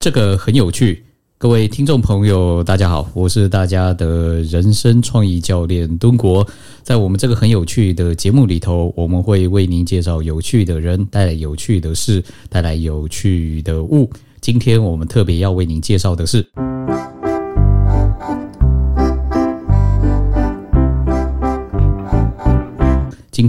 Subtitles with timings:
[0.00, 1.04] 这个很有趣。
[1.38, 6.46] 各位听众朋友，大家好，我是大家的人生创意教练敦国。
[6.84, 14.08] 在我们这个很有趣的节目里头，我们会为您介绍有趣的人，带来有趣的事，带来有趣的物。
[14.40, 16.46] 今天我们特别要为您介绍的是。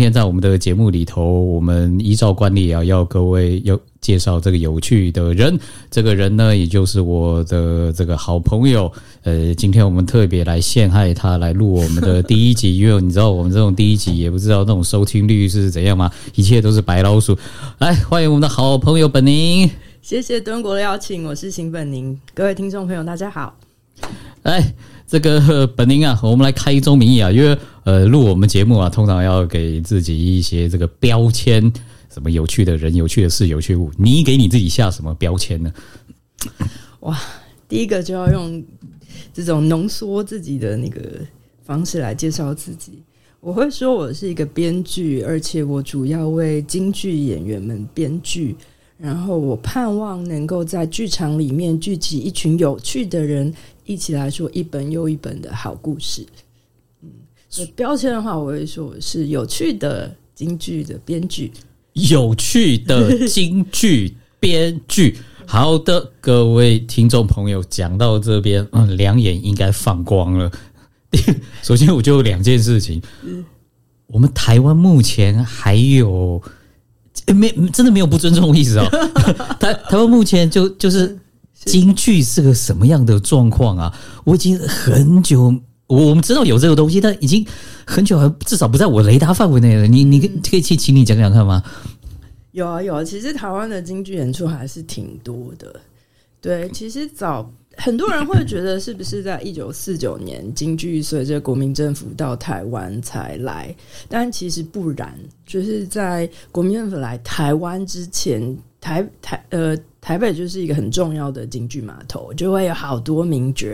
[0.09, 5.57] 天在我们的节目里头，我们依照惯例啊，要各位要介绍这个有趣的人。
[5.91, 8.91] 这个人呢，也就是我的这个好朋友。
[9.21, 17.37] 呃，今天我们特别来陷害他，来录我们的第一集，因为你知道我们这种第一集也不知道那种收听率是怎样嘛，一切都是白老鼠。
[17.77, 19.69] 来，欢迎我们的好朋友本宁。
[20.01, 22.19] 谢谢敦国的邀请，我是邢本宁。
[22.33, 23.55] 各位听众朋友，大家好。
[24.41, 24.73] 来。
[25.11, 27.57] 这个本宁啊，我们来开一宗名义啊，因为
[27.89, 31.73] 呃录我们节目啊，通常要给自己一些这个标签，
[32.13, 35.73] 什么有趣的人、有趣的事、有趣物，你给你自己下什么标签呢？
[36.99, 37.19] 哇，
[37.67, 38.63] 第一个就要用
[39.33, 41.01] 这种浓缩自己的那个
[41.63, 43.01] 方式来介绍自己。
[43.39, 48.55] 我会说我是一个编剧，而且我主要为京剧演员们编剧，
[48.99, 53.51] 然后我盼望能够在剧场里面聚集一群有趣的人。
[53.83, 56.23] 一起来说一本又一本的好故事。
[57.75, 61.51] 标签的话，我会说我是有趣的京剧的编剧，
[61.93, 65.17] 有趣的京剧编剧。
[65.45, 70.51] 好的，各位听众朋友，讲到这边，嗯，两眼应该放光了。
[71.63, 73.01] 首先，我就有两件事情。
[74.07, 76.41] 我们台湾目前还有
[77.35, 78.85] 没真的没有不尊重意思哦？
[79.59, 81.17] 台台湾目前就就是。
[81.65, 83.93] 京剧是个什么样的状况啊？
[84.23, 85.53] 我已经很久，
[85.89, 87.45] 我们知道有这个东西，但已经
[87.85, 89.87] 很久，至少不在我雷达范围内了。
[89.87, 91.61] 你你可以去请你讲讲看吗？
[92.51, 95.79] 有啊有啊，其实台湾的京剧演出还是挺多的。
[96.39, 103.75] 对，其实早很多人会觉得是不是在一九四九年京剧随着国民政府到台湾才来，
[104.07, 105.13] 但其实不然，
[105.45, 108.57] 就是在国民政府来台湾之前。
[108.81, 113.67] 台台呃台北就是一个很重要的京剧码头，就会有好多名角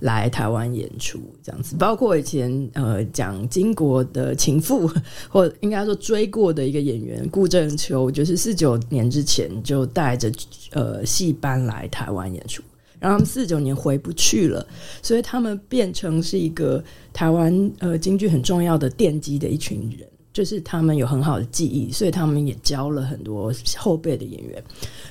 [0.00, 1.74] 来台湾演出，这样子。
[1.76, 4.90] 包括以前呃讲金国的情妇，
[5.28, 10.30] 或应该说追过的一个演员顾正秋，就是四九年之前就带着
[10.72, 12.62] 呃戏班来台湾演出，
[13.00, 14.66] 然后他们四九年回不去了，
[15.00, 16.84] 所以他们变成是一个
[17.14, 20.06] 台湾呃京剧很重要的奠基的一群人。
[20.32, 24.64] 就是他们有很好的记忆，所以他们也教了很多后辈的演员。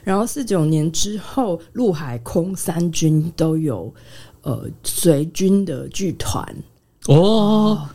[0.04, 3.94] 然后四九年之后，陆海空三军都有
[4.42, 6.44] 呃随军的剧团
[7.08, 7.88] 哦，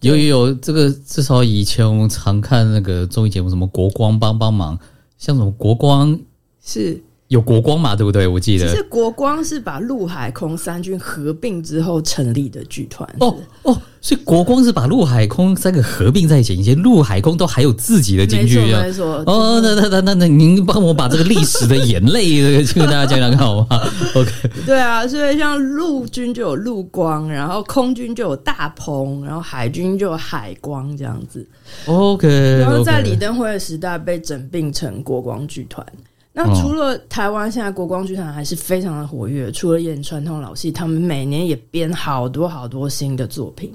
[0.00, 4.78] 有有有这个至少以前我们常看那个综艺节目，什么国光帮帮忙，
[5.18, 6.18] 像什么国光
[6.64, 7.02] 是。
[7.32, 7.96] 有国光嘛？
[7.96, 8.26] 对不对？
[8.26, 13.08] 我记得，其实国光是把陆海空三军合并之后成立的剧团。
[13.20, 18.82] 哦哦，所以国光是把陆海空三个合并在一起，以前陆海空都还有自己的京剧啊。
[18.82, 23.66] 没错，哦，那那那那那，您帮我把这个历史的眼泪跟大家讲讲看好吗？
[24.14, 24.30] OK。
[24.66, 31.46] 对啊，所以像陆军就有陆光，然后空军就有大鹏，然后海军就有海光这样子。
[31.86, 32.28] OK。
[32.58, 35.86] 然后在李登辉的时代被整并成国光剧团。
[36.34, 39.52] 那除了台湾，现在国光剧团还是非常的活跃。
[39.52, 43.70] 除了演传统老戏，他们每年也编好多好多新的作品。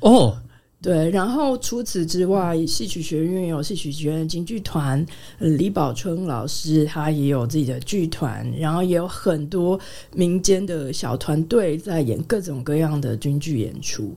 [0.00, 0.36] 哦，
[0.82, 1.08] 对。
[1.10, 5.06] 然后除此之外，戏曲学院有戏曲学院京剧团，
[5.38, 9.78] 李宝春老师他也有自己的剧团，然后也有很多
[10.12, 14.12] 民间的小团队在演各种各样的京剧演出。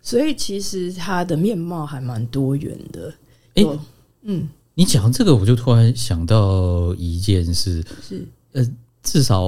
[0.00, 3.12] 所以其实他的面貌还蛮多元的。
[3.56, 3.64] 哎，
[4.22, 4.48] 嗯。
[4.78, 8.64] 你讲这个，我就突然想到一件事，是呃，
[9.02, 9.46] 至少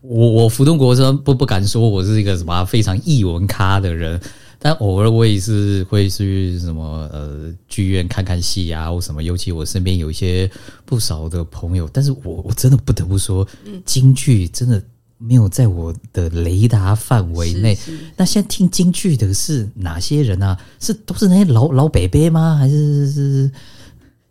[0.00, 4.20] 我我福东国生不不敢说我是一个什么非常译文咖的人，
[4.58, 10.50] 但偶尔我也是会去什么呃剧院看看戏啊或什么，尤其我身边有一些
[10.84, 13.46] 不少的朋友，但是我我真的不得不说，
[13.84, 14.82] 京剧真的
[15.16, 17.78] 没有在我的雷达范围内。
[18.16, 20.58] 那现在听京剧的是哪些人啊？
[20.80, 22.56] 是都是那些老老伯伯吗？
[22.56, 23.50] 还是是？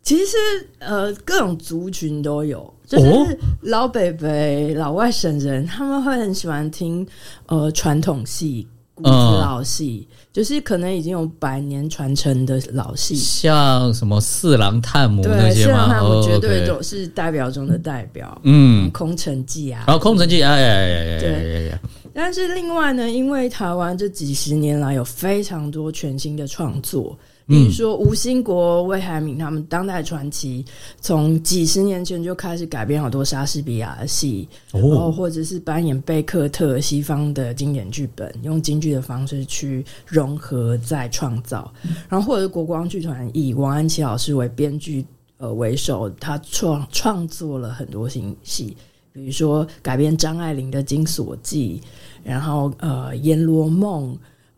[0.03, 0.36] 其实，
[0.80, 7.06] 呃，各种族群都有，就是老北北、老外省人，他们会很喜欢听
[7.45, 8.68] 呃传统戏、
[8.98, 15.88] 老戏，就是可能已经有百年传承的老戏，像什么四郎探母那些吗？
[15.88, 21.71] 探母绝对都是代表中的代表，嗯，空城计啊，然后空城计，哎呀呀呀，对。
[22.13, 27.18] 但是另外呢，因为台湾这几十年来有非常多全新的创作。
[27.51, 30.65] 比如说吴兴国、魏海敏他们当代传奇，
[31.01, 41.69] 从几十年前就开始改编好多莎士比亚的戏，然后，或者是扮演贝克特西方的经典剧本，用京剧的方式去融合再创造，
[42.07, 45.06] 然后或者国光剧团以王安琪老师为编剧
[45.38, 48.77] 呃为首，他创创作了很多新戏，
[49.12, 51.81] 比如说改编张爱玲的《金锁记》，
[52.24, 54.13] 然后呃《阎罗梦》。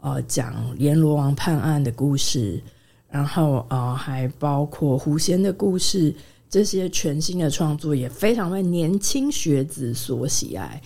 [0.06, 2.62] 呃，讲阎罗王判案的故事，
[3.14, 6.12] 然后呃，还包括狐仙的故事，
[6.50, 10.82] 这些全新的创作也非常为年轻学子所喜爱。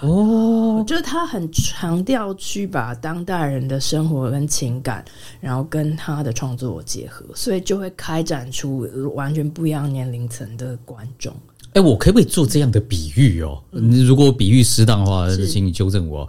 [0.00, 5.02] 哦，就是他很强调去把当代人的生活跟情感，
[5.40, 11.34] 然后跟他的创作结合，所以就会开展出完全不一样年龄层的观众。
[11.72, 13.58] 哎，我可不可以做这样的比喻哦？
[13.70, 16.28] 如果比喻适当的话，请你纠正我。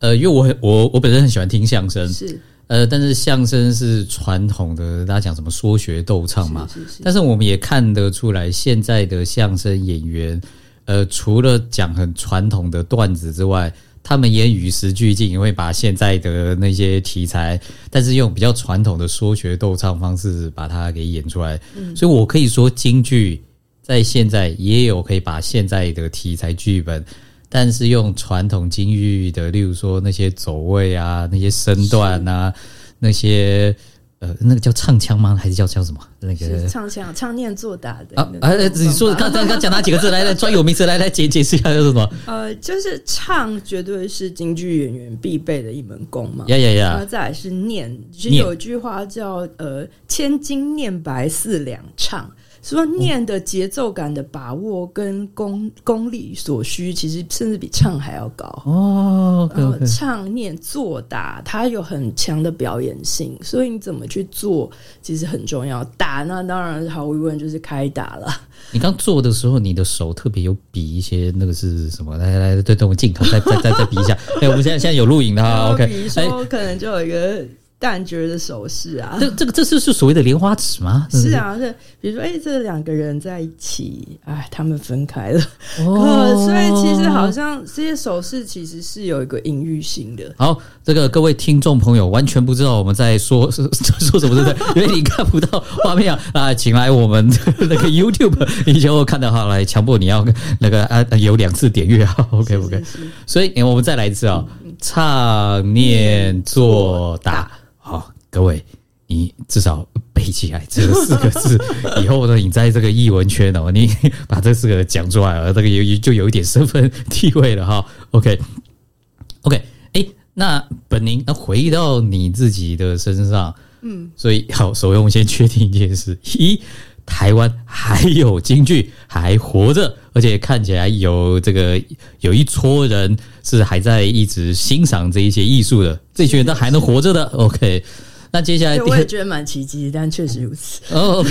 [0.00, 2.38] 呃，因为我我我本身很喜欢听相声，是
[2.72, 7.02] 呃，但是相声是传统的，大家讲什么说学逗唱嘛，是是。
[7.04, 10.40] 但是我们也看得出来，现在的相声演员，
[10.86, 13.70] 呃，除了讲很传统的段子之外，
[14.02, 17.60] 他们也与时俱进，也会把现在的那些题材，
[17.90, 21.60] 但是用比较传统的说学逗唱方式把它给演出来。
[21.76, 23.42] 嗯，所以我可以说，京剧
[23.82, 27.04] 在现在也有可以把现在的题材剧本。
[27.54, 32.50] 但是用传统京剧的，例如说那些走位啊，那些身段啊，
[32.98, 33.76] 那些
[34.20, 35.36] 呃，那个叫唱腔吗？
[35.36, 36.00] 还是叫叫什么？
[36.20, 38.32] 那个唱腔、唱念做打的啊？
[38.40, 40.10] 哎，你说刚刚刚讲哪几个字？
[40.10, 42.08] 来来，专有名词，来来解解释一下叫什么？
[42.24, 46.46] 呃，就是唱绝对是京剧演员必备的一门功嘛。
[46.48, 46.88] 呀呀呀！
[46.92, 52.30] 然后再来是念，其实有一句话叫呃“千金念白四两唱”。
[52.62, 59.50] 说念的节奏感的把握跟功功力所需，其实甚至比唱还要高哦。
[59.84, 64.70] 唱念作打，它有很强的表演性，所以你怎么去做，
[65.02, 65.82] 其实很重要。
[65.96, 68.28] 打那当然毫无疑问就是开打了。
[68.70, 72.16] 你刚做的时候，你的手特别有比一些，那个是什么？
[72.16, 74.16] 来来，对对，我们镜头再再再再比一下。
[74.40, 75.86] 哎，我们现在现在有录影的哈，OK。
[75.88, 77.44] 比如说，可能就有一个。
[77.82, 81.08] 感觉的手势啊，这这个这是是所谓的莲花指吗？
[81.10, 85.40] 是啊，是比如说，哎，这两个人在一起，哎，他们分开了，
[85.80, 90.32] 哦， 所以其实好像这些手势其实是有一个隐喻性的。
[90.38, 93.68] 好，这个各位听众朋友完全不知道我们在说说
[93.98, 94.80] 说什么，对不对？
[94.80, 97.28] 因为你看不到画面啊，啊请来我们
[97.58, 100.24] 那个 YouTube，你就看到哈，来强迫你要
[100.60, 102.80] 那个啊有两次点阅啊，OK OK，
[103.26, 104.44] 所以我们再来一次啊，
[104.80, 107.50] 唱念做打。
[107.84, 108.64] 好，各位，
[109.08, 109.84] 你至少
[110.14, 111.60] 背起来这四个字，
[112.00, 113.90] 以后呢，你在这个译文圈哦，你
[114.28, 117.84] 把这四个讲出来了，这个有就有一点身份地位了哈。
[118.12, 119.62] OK，OK，
[119.94, 126.62] 哎，那本宁，那回到你自己的身上，嗯，所以好，首先我们先确定一件事：一，
[127.04, 131.82] 台湾还有京剧还活着，而且看起来有这个
[132.20, 133.16] 有一撮人。
[133.44, 137.24] 是还在一直欣赏这一些艺术的这群人都还能活着的。
[137.32, 137.82] OK，
[138.30, 140.80] 那接下来我也觉得蛮奇迹，但确实如此。
[140.94, 141.26] 哦，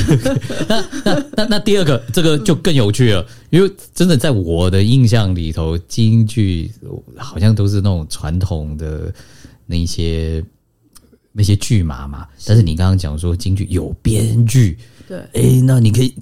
[0.67, 6.69] 那那那那第二个这个就更有趣了，因为真的在我的印象里头，京剧
[7.15, 9.11] 好像都是那种传统的
[9.65, 10.43] 那些
[11.31, 12.27] 那些剧码嘛。
[12.45, 16.13] 但是你刚刚讲说京剧有编剧，对，哎，那你可以。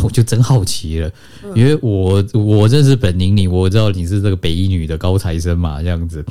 [0.00, 1.12] 那我就真好奇了，
[1.54, 6.24] 因为我我认识本宁你，我知道你是这个北医女的高材生嘛，这样子，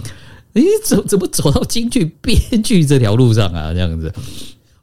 [0.54, 3.72] 你怎怎么走到京剧编剧这条路上啊？
[3.72, 4.12] 这样子，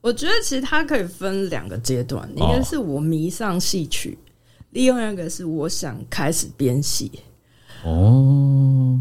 [0.00, 4.16] 我觉得其实它可以分两个阶段，一个是我迷上戏曲，
[4.70, 7.10] 另外一个是我想开始编戏。
[7.84, 8.96] 哦，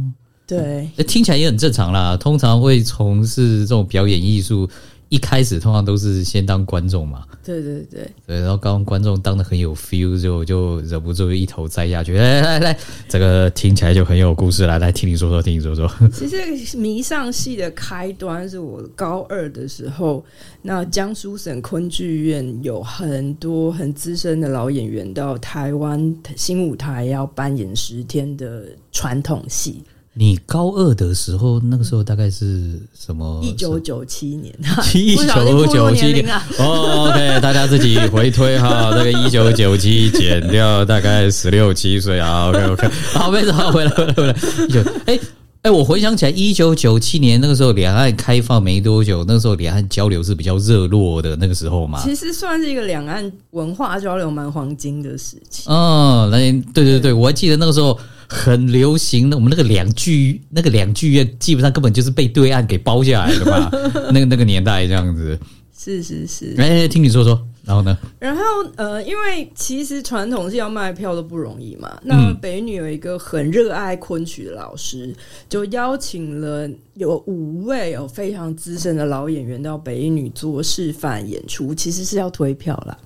[0.48, 2.18] 对，听起来也很正常啦。
[2.18, 4.68] 通常会从事这种表演艺术。
[5.09, 12.13] 一开始通常都是先当观众嘛，对对对，对，然后刚观众当的很有 feel，就就忍不住一头栽下去。
[12.17, 15.89] 来来来，这个听起来就很有故事来，来听你说说，听你说说。
[16.12, 20.25] 其实迷上戏的开端是我高二的时候，
[20.62, 29.83] 那江苏省昆剧院有很多很资深的老演员到台湾新舞台要扮演十天的传统戏。
[30.17, 33.41] 你高二的时候，那个时候大概是什么？
[33.43, 34.55] 一九九七年，
[34.93, 36.25] 一九九七年。
[36.57, 42.48] OK，大家自己回推哈， 这个一九九七减掉大概十六七岁啊。
[42.48, 44.34] OK，OK，好，没事，好，回来，回来，回来。
[44.69, 45.19] 就哎
[45.63, 52.01] 哎，我回想起来，一九九七年那个时候，两岸开放没多久，那个时候两岸交流是比较热络的那个时候嘛。
[52.01, 55.63] 其实算是一个两岸文化交流蛮黄金的时期。
[55.67, 56.38] 嗯，那
[56.74, 58.00] 对对对，我还记得那个时候。
[58.27, 63.70] 很流行的，我们那个两剧那个两剧院基本上根本就是被对岸给包下来的嘛，
[64.12, 65.38] 那个那个年代这样子。
[65.77, 67.96] 是是是，哎，听你说说，然后呢？
[68.17, 68.41] 然后
[68.75, 71.96] 呃，因为其实传统是要卖票都不容易嘛。
[72.01, 75.13] 那北女有一个很热爱昆曲的老师，
[75.48, 82.98] 就邀请了有五位有非常资深的老演员到北女做示范演出，其实是要推票啦。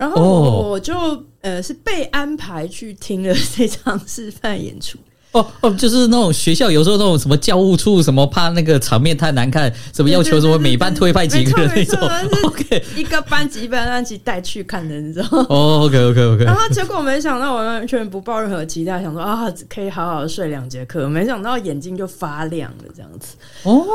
[0.00, 0.94] 然后我就
[1.42, 4.98] 呃是被安排去听了这场示范演出。
[5.32, 11.98] 哦哦，就是那种学校有时候那种什么教务处什么怕那个场面太难看，什么要求什么每班推派几个人那种。
[12.48, 15.46] OK，一个班级班班级带去看的那种。
[15.48, 16.44] 哦，OK OK OK。
[16.44, 23.36] 然后结果没想到我完全不抱任何期待，想说啊可以好好的睡两节课，没想到眼睛就发亮了这样子。
[23.62, 23.86] 哦。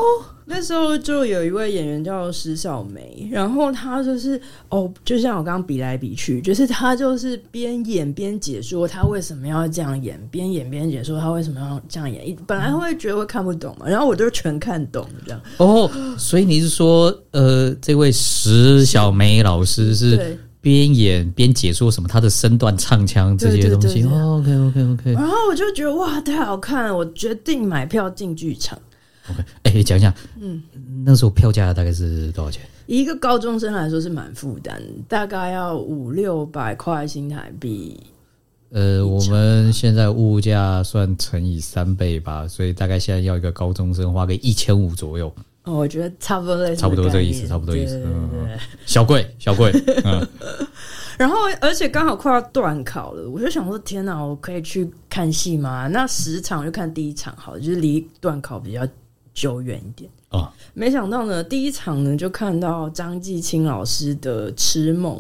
[0.48, 12.36] 那时候就有一位演员叫石小梅，然后她就是哦，就像我刚刚比来比去，就是她就是边演边解说她为什么要这样演，边演边解说她为什么要这样演。
[12.46, 15.42] 本来会觉得会看不懂嘛，然后我就全看懂这样。
[15.58, 25.14] 哦，所以你是说，呃，这位石小梅老师是边演边解说什么他的身段、唱腔这些东西？OK OK OK。
[25.14, 28.78] 然后我就觉得哇，太好看了，我决定买票进剧场。
[29.30, 30.62] OK，哎，讲讲，嗯，
[31.04, 32.62] 那时候票价大概是多少钱？
[32.86, 38.00] 一个高中生来说是蛮负担，大概要五六百块新台币。
[38.70, 45.34] 呃，我们现在物价算乘以三倍吧，所以大概现在要一个高中生花个一千五左右。
[45.64, 48.00] 哦，我觉得差不多，差不多这个意思，差不多意思。
[48.06, 48.30] 嗯，
[48.86, 49.72] 小贵，小贵。
[50.06, 50.28] 嗯。
[51.18, 55.88] 然后，而且刚好快要断考了，我就想说，天哪，我可以去看戏吗？
[55.88, 58.86] 那十场就看第一场，好，就是离断考比较。
[59.36, 60.52] 久远一点啊！
[60.74, 65.18] 没想到呢，第一场呢就看到张继青老师的《痴梦》，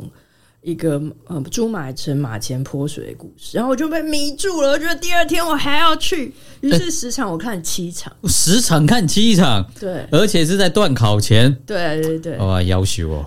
[0.62, 4.70] 一个呃朱买臣马前泼水的故事，然后我就被迷住了。
[4.70, 13.26] 我觉得第二天我还要去，于是十场我看七场，十场看七场，对，而且是在断考前，对对对，哇，要求哦！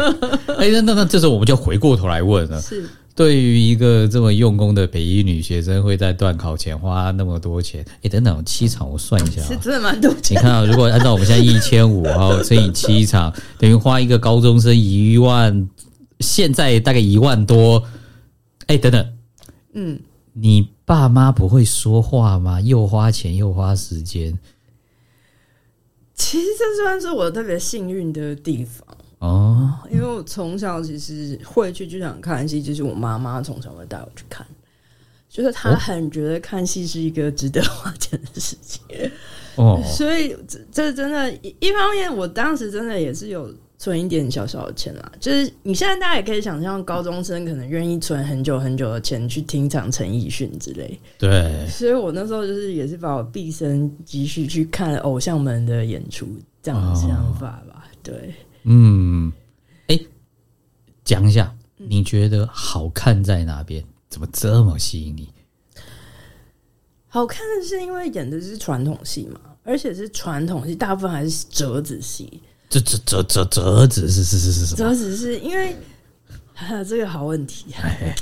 [0.58, 2.86] 哎，那那那，这时候我们就回过头来问了，是。
[3.16, 7.82] 对于一个这么用功的北医女学生，会在断考前花那么多钱？
[8.02, 10.36] 哎，等等，七场我算一下，是真的蛮多钱。
[10.36, 15.66] 你看啊，如果按照我们现在一千五，然后乘以七场，等于花一个高中生一万，
[16.20, 17.82] 现在大概一万多。
[18.66, 19.12] 哎，等等，
[19.72, 19.98] 嗯，
[20.34, 22.60] 你爸妈不会说话吗？
[22.60, 24.38] 又花钱又花时间。
[26.14, 28.86] 其实这算是我特别幸运的地方。
[29.26, 34.46] 哦，因为我从小其实会去剧场看戏，就是我妈妈从小会带我去看，
[35.28, 38.82] 就是她很觉得看戏是一个值得花钱的事情。
[39.56, 45.12] 哦，所以这这真的，一方面我当时真的也是有存一点小小的钱啦。
[45.18, 50.98] 就是你现在大家也可以想象，高中生可能愿意存很久很久的钱去听场陈奕迅之类。
[51.18, 56.28] 对，所以我那时候就是也是把我毕生积蓄去看偶像们的演出，
[56.62, 57.84] 这样的想法吧。
[58.02, 58.34] 对。
[58.68, 59.32] 嗯，
[59.86, 59.98] 哎，
[61.04, 63.84] 讲一下，你觉得好看在哪边？
[64.08, 65.28] 怎么这么吸引你？
[67.06, 72.42] 好看的是因为演的是传统戏嘛，而且是传统戏，大部分还是折子戏。
[72.68, 74.76] 这这折折折子是是是是什么？
[74.76, 75.76] 折子是因为
[76.88, 77.72] 这个好问题，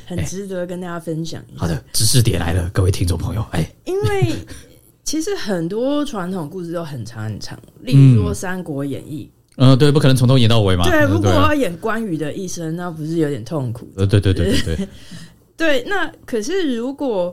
[0.06, 1.60] 很值得跟大家分享一下。
[1.60, 4.34] 好的，知识点来了，各位听众朋友，哎，因为
[5.02, 9.30] 其实很多传统故事都很长很长， 例如说《三国演义》。
[9.56, 10.84] 嗯，对，不可能从头演到尾嘛。
[10.84, 13.88] 对，如果我要演关羽的一生，那不是有点痛苦？
[13.96, 14.88] 呃，对对对对对。
[15.56, 17.32] 对，那可是如果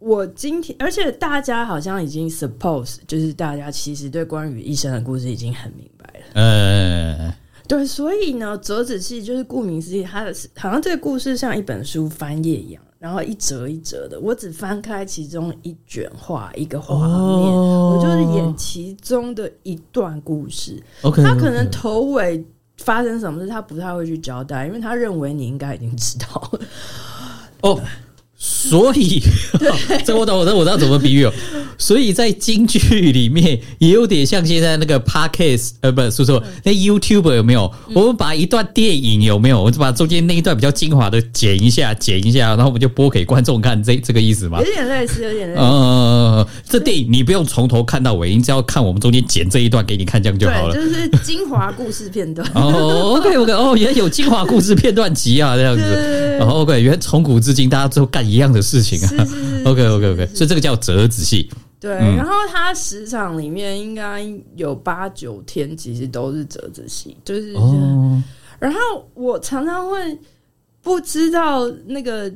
[0.00, 6.26] 我今天，而且大家好像已经 suppose，就是大家其实对关羽一生的故事已经很明白了。
[6.34, 7.32] 嗯，
[7.68, 12.82] 对，所以呢，折子戏就是顾名思义，它的好像这个故事像一本书翻页一样。
[13.02, 20.80] 然后一折一折的，我只翻开其中一卷画一个画面，我就是演其中的一段故事。
[21.02, 26.60] 他可能头尾发生什么事，他不太会去交代，因为他认为你应该已经知道了。
[27.62, 27.80] 哦。
[28.44, 29.22] 所以，
[30.04, 31.32] 这我懂，我知道，我知道怎么比喻哦。
[31.78, 37.72] 所以在京剧里面，也有点像现在那个 podcast，呃，不是说错，那 YouTube 有没有？
[37.94, 39.62] 我们把一段电影有没有？
[39.62, 44.58] 我就把中间那一段比较精华的剪一下，剪一下，然后我们就播给观众看，这这个意思吗？
[44.58, 45.60] 有点类似，有点类似。
[45.62, 50.74] 嗯，这电影你不用从头看到尾，你只要看我们中间剪这一段给你看，这样就好了。
[50.74, 52.44] 就是精华故事片段。
[52.54, 55.82] 哦，OK，OK，哦，原来有精华故事片段集啊，这样子。
[56.40, 58.31] 然后 OK，原来从古至今大家都干。
[58.32, 59.08] 一样的事情啊
[59.64, 61.50] ，OK OK OK，所以这个叫折子戏。
[61.78, 64.24] 对，然后它十场里面应该
[64.54, 67.52] 有八九天其实都是折子戏，就是。
[68.58, 68.78] 然后
[69.14, 70.16] 我常常会
[70.80, 72.32] 不知道那个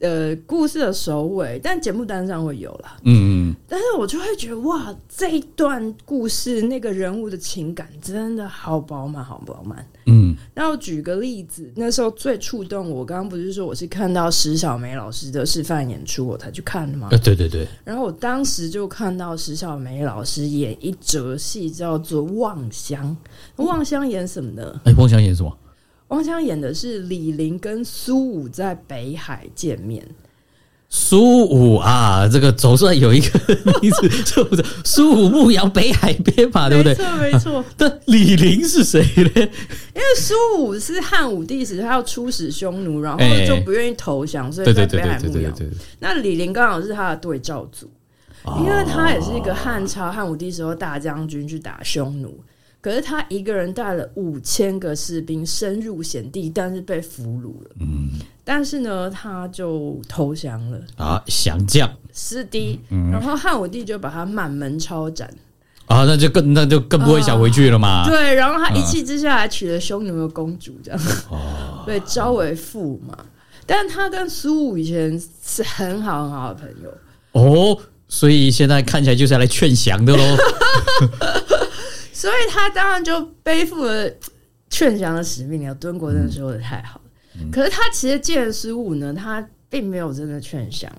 [0.00, 2.96] 呃故事的首尾，但节目单上会有啦。
[3.04, 9.86] 嗯嗯，但是我就会觉得哇，这一段故事那个人物的情感真的好饱满，好饱满。
[10.06, 17.18] 嗯那我举个例子，那时候最触动我，刚刚不是说我是看到石小梅老师的示范演出我才去看的吗呃，？
[17.18, 23.16] 对对对，然后我当时就看到石小梅老师演一折戏叫做《望乡》，
[23.64, 24.80] 望乡演什么呢？
[24.84, 25.56] 哎，望乡演什么？
[26.10, 30.06] 望乡演的是李林跟苏武在北海见面。
[30.92, 33.38] 苏武啊，这个总算有一个
[33.80, 34.64] 名字，是不是？
[34.84, 36.92] 苏武牧羊北海边嘛，对不对？
[36.94, 37.64] 没错，没错。
[37.76, 39.30] 但李陵是谁呢？
[39.36, 45.54] 因为苏武是汉武帝时，他要出使匈奴，然后哎就不愿意投降，所以对在北海牧羊。
[46.00, 47.88] 那李陵刚好是他的对照组，
[48.58, 52.36] 因为他也是一个汉朝汉武帝时候大将军去打匈奴，
[52.80, 57.70] 可是他一个人带了五千个士兵深入险地，但是被俘虏了。
[57.80, 58.08] 嗯，
[58.44, 62.80] 但是呢，他就投降了，啊，降将是的。
[63.12, 65.28] 然后汉武帝就把他满门抄斩。
[65.86, 68.08] 啊，那就更那就更不会想回去了嘛。
[68.08, 73.18] 对，然后他一气之下还娶了匈奴的公主，这样，哦对，招为驸马。
[73.66, 76.90] 但他跟苏武以前是很好很好的朋友，
[77.32, 77.76] 哦，
[78.08, 80.22] 所以现在看起来就是要来劝降的喽。
[82.20, 84.10] 所以他当然就背负了
[84.68, 85.66] 劝降的使命。
[85.66, 85.74] 了。
[85.74, 90.92] 敦国真的说的太好了，嗯可是他其实见苏武呢，他并没有真的劝降，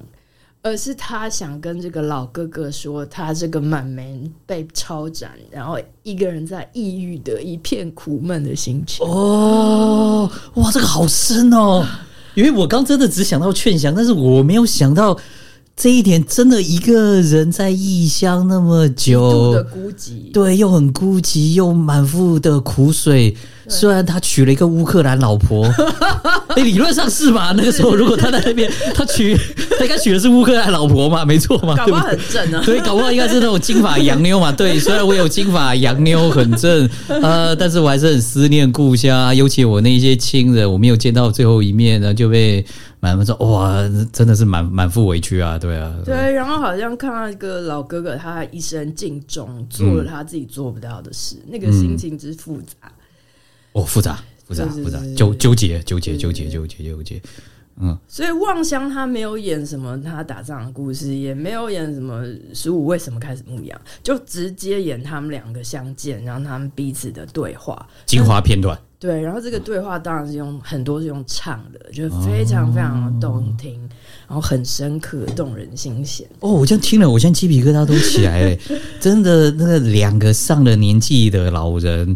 [0.63, 9.06] 而是他想跟这个老哥哥说，他这个满门被抄斩，然后一个人在抑郁的一片苦闷的心情。
[9.06, 11.86] 哦，哇，这个好深哦！
[12.34, 15.16] 因为我刚真的只想到劝降，但是我没有想到
[15.75, 23.36] 这一点，真的一个人在异乡那么极度的久，孤寂，对，又很孤寂，又满腹的苦水。
[23.68, 25.66] 虽然他娶了一个乌克兰老婆，
[26.56, 27.54] 哎、理论上是吧？
[27.56, 29.36] 那个时候如果他在那边，他娶
[29.78, 32.62] 他应该娶的是乌克兰老婆嘛，没错嘛，搞不好对啊。
[32.63, 34.51] 所以搞不好应该是那种金发洋妞嘛。
[34.54, 39.34] 对，虽然我有金发洋妞很正，呃，但是我还是很思念故乡啊。
[39.34, 42.66] 尤其我那些亲人，我没有见到最后一面呢，就被
[43.01, 43.81] 满分说哇，
[44.13, 45.58] 真的是满满腹委屈啊。
[45.58, 52.92] 对啊，对，然后好像看到一个老哥哥，他一生尽忠，做了他自己做不到的事，那个心情之复杂。
[53.74, 57.22] 哦，复杂复杂复杂纠纠结纠结纠结纠结纠结。
[58.07, 67.87] 所以望乡他没有演什么他打仗的故事，也没有演什么十五为什么开始牧羊，就直接演他们两个相见，然后他们彼此的对话。
[68.05, 73.79] 精华片段，对，然后这个对话当然是用很多是用唱的，就是非常非常的动听，
[74.27, 76.27] 然后很深刻、动人心弦。
[76.41, 78.57] 哦，我这样听了，我现在鸡皮疙瘩都起来了。
[79.00, 82.15] 真的，那个两个上了年纪的老人，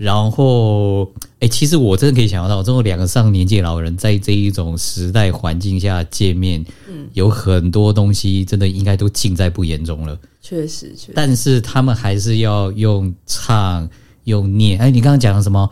[0.00, 1.04] 然后，
[1.40, 10.18] 哎、其实我真的可以想象到，这种两个上年纪的老人在这一种时代环境下见面，嗯有很多东西真的应该都尽在不言中了。
[10.40, 13.86] 确实，确实，但是他们还是要用唱、
[14.24, 14.78] 用念。
[14.80, 15.68] 哎，你刚刚讲的什么？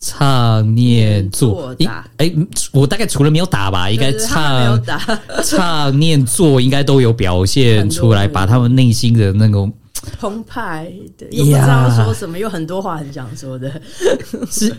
[0.00, 1.72] 唱、念、做。
[2.16, 4.82] 哎、嗯我大概除了没有打吧，应该唱、
[5.44, 9.72] 唱、念、做，应该都有表现出来，把他们内心的那种
[10.18, 13.80] 澎湃，对，又不知道说什么，又很多话很想说的，
[14.50, 14.74] 是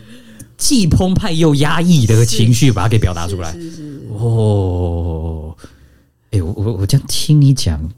[0.57, 3.51] 既澎湃又压抑的情绪，把它给表达出来。
[3.53, 5.55] 是是是，哦，
[6.31, 7.89] 哎、我我我这样听你讲，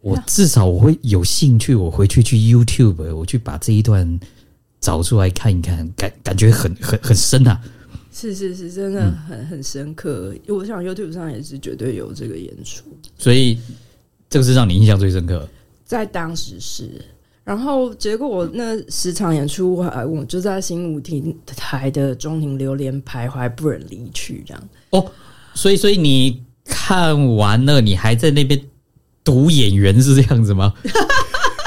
[0.00, 4.18] 我至少我会有兴趣，我回去去 YouTube，我去把这一段
[4.80, 7.60] 找出来看一看，感感觉很很很深啊。
[8.14, 10.34] 是是是，真的很很深刻。
[10.46, 12.84] 我想 YouTube 上也是绝对有这个演出，
[13.16, 13.58] 所以
[14.32, 15.46] 这个是让你印象最深刻。
[15.84, 16.90] 在当时是。
[17.44, 24.68] 然后结果我那十场演出，我还我就在新舞厅台的中庭流连徘徊，不忍离去，这样。
[24.90, 25.04] 哦，
[25.52, 28.58] 所以所以你看完了，你还在那边
[29.24, 30.72] 读演员是这样子吗？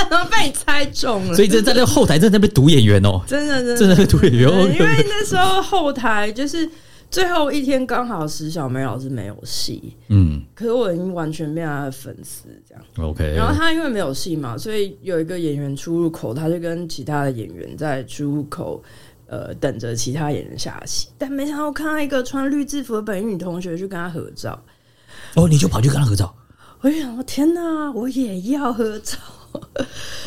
[0.09, 4.61] 然 后被你猜中了，所以在在那后台在那边读演员哦，真的真的真的在读演员哦。
[4.61, 6.67] 因为那时候后台就是
[7.09, 12.83] 最后一天刚好石小梅老师没有戏，嗯可是我已经完全变他的粉丝这样。
[12.97, 18.83] ，OK，然后他因为没有戏嘛，所以有一个演员出入口，他就跟其他的演员在出入口。
[19.27, 24.63] 呃，等着其他演员下戏，但没想到我看到一个穿绿制服的本女同学去跟他合照，
[25.33, 26.31] 哦，你就跑去跟他合照，
[26.81, 29.17] 我就想说天哪，我也要合照，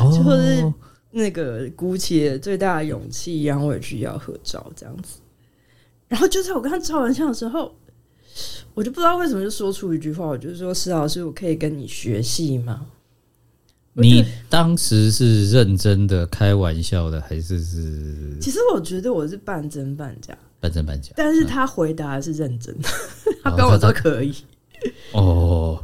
[0.01, 0.75] 哦， 就是
[1.12, 5.21] 那个鼓起了最大的勇气，然后我也去要合照这样子。
[6.09, 7.75] 然后就在我跟他照完相的时候，
[8.75, 12.87] 我就不知道为什么就说出一句话，我就说：“石老师，我可以跟你学戏吗
[13.92, 21.11] 你当时是认真的开玩笑的，还是是其实我觉得我是半真半假，半真半假？
[21.16, 22.88] 但是他回答是认真的，
[23.42, 24.33] 他跟我说可以，
[25.12, 25.83] 哦，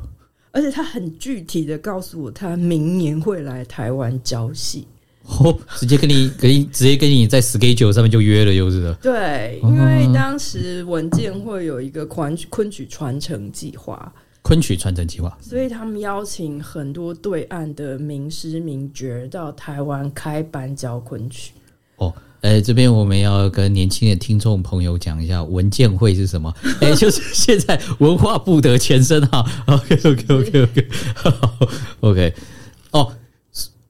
[0.52, 4.87] 而且他很具体的告诉我，他明年会来台湾教戏。
[5.26, 8.94] 哦，直接跟你跟你直接跟你在 schedule 上面就约了，就是的。
[8.94, 21.52] 对，因为当时文件会有一个昆昆曲传承计划，昆曲传承计划，所以他们邀请很多对岸的名师名角到台湾开班教昆曲。
[21.96, 26.52] 哦，哎，这边我们要跟年轻的听众朋友讲一下文件会是什么？
[26.82, 29.42] 哎，就是现在文化部的前身哈。
[29.66, 30.88] OK，OK，OK，OK，
[31.22, 32.28] 哦。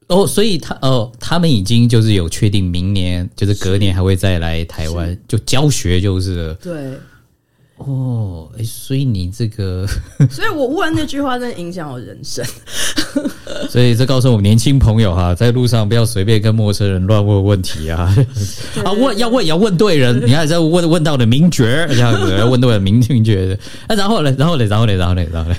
[0.09, 6.55] 哦，所以他哦，他们已经就是有确定明年就是隔年还会再来台湾就教学，就是了。
[6.55, 6.73] 对。
[7.77, 9.85] 哦，哎，所以你这个，
[10.31, 12.45] 所以我问那句话真的影响我人生。
[13.69, 18.15] 所以这告诉我们年轻朋友哈，在路上不要随便跟陌生人乱问问题啊！
[18.85, 23.59] 啊，问要问要问对人，你看在问问到的名角这样子，要问对了名名角的。
[23.89, 24.33] 那然后呢？
[24.39, 24.65] 然后呢？
[24.67, 24.95] 然后呢？
[24.95, 25.27] 然后呢？
[25.33, 25.57] 然后呢？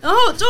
[0.00, 0.46] 然后就。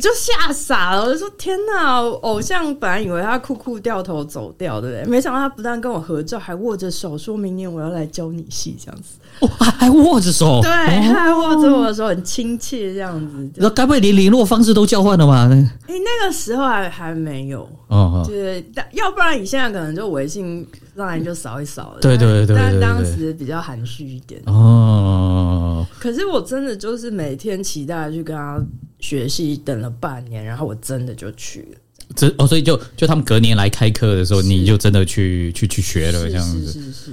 [0.00, 2.00] 就吓傻了，我就说天哪！
[2.00, 5.10] 偶像本来以为他酷酷掉头走掉，对不对？
[5.10, 9.16] 没想到他不但跟我合照，还握着手，说明年我要来教你戏，这样子。
[9.40, 13.50] 哦，还握着手，对，还握着我的手，很亲切，这样子。
[13.56, 15.48] 那该不会连联络方式都交换了吗？
[15.52, 17.66] 哎，那个时候还还没有。
[17.88, 22.00] 哦，对，但要不然你现在可能就微信上来就扫一扫了。
[22.00, 24.42] 对对对，但当时比较含蓄一点。
[24.46, 28.60] 哦，可是我真的就是每天期待去跟他。
[28.98, 31.78] 学习等了半年，然后我真的就去了。
[32.14, 36.72] 这哦，所以就就他们隔年来开课的时候，你就真的去去去学了，这样子。
[36.72, 37.12] 是是是。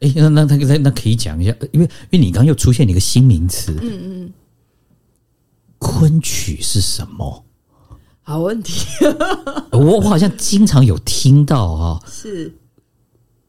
[0.00, 4.32] 哎，那那那那可以讲一下，因为因为你刚刚又出现了一个新名词，嗯嗯，
[5.78, 7.44] 昆曲是什么？
[8.22, 8.84] 好问题。
[9.70, 12.52] 我我好像经常有听到哈，是。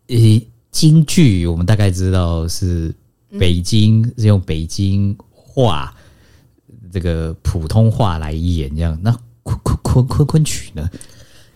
[0.07, 2.93] 诶，京剧我们大概知道是
[3.39, 5.91] 北京是用北京话。
[6.93, 10.87] 这个普通话来演这样，那昆昆昆昆昆曲呢？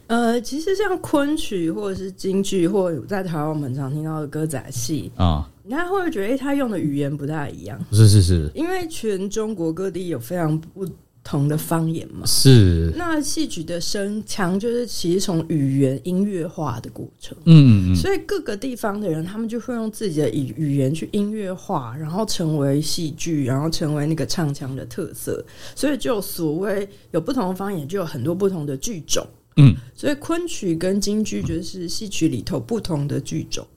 [0.07, 7.79] 呃，其实像昆曲或者是京剧，或者在台湾我们常听到的歌仔戏啊，你看会不会觉得，哎，他用的语言不太一样？
[7.91, 10.87] 是是是，因为全中国各地有非常不。
[11.27, 12.89] 同的方言嘛，是。
[12.95, 33.67] 那戏曲的声腔就是其实从语言音乐化的过程，嗯，所以各个地方的人他们就会用自己的语语言去音乐化，然后成为戏剧，然后成为那个唱腔的特色，所以就所谓有不同的方言，就有很多不同的剧种，嗯，所以昆曲跟京剧就是戏曲里头不同的剧种。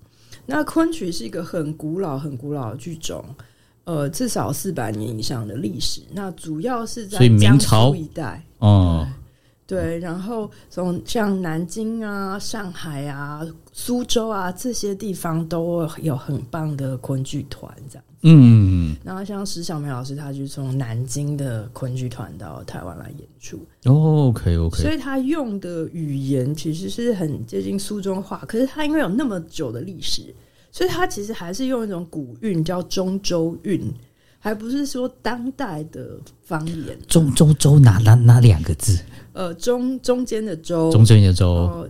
[0.46, 3.24] 那昆曲是一个很古老、很古老的剧种。
[3.84, 9.06] 呃，至少四百年以上的历史，那主要是在明朝一带哦，
[9.66, 13.40] 对，然后从像南京啊、上海啊、
[13.72, 18.04] 苏州啊这些地方都有很棒的昆剧团，这样。
[18.22, 23.56] 嗯，然后像石小梅老师，他就从南京的昆剧团到台湾来演出。
[23.86, 30.34] 哦，OK OK，所以他用的语言其实是很接近苏州话，可是他因为有那么久的历史。
[30.72, 33.80] 所以，他其实还是用一种古韵，叫中州韵，
[34.38, 36.98] 还不是说当代的方言。
[37.08, 38.98] 中中州哪哪哪两个字？
[39.32, 41.88] 呃，中中间的州，中间的州。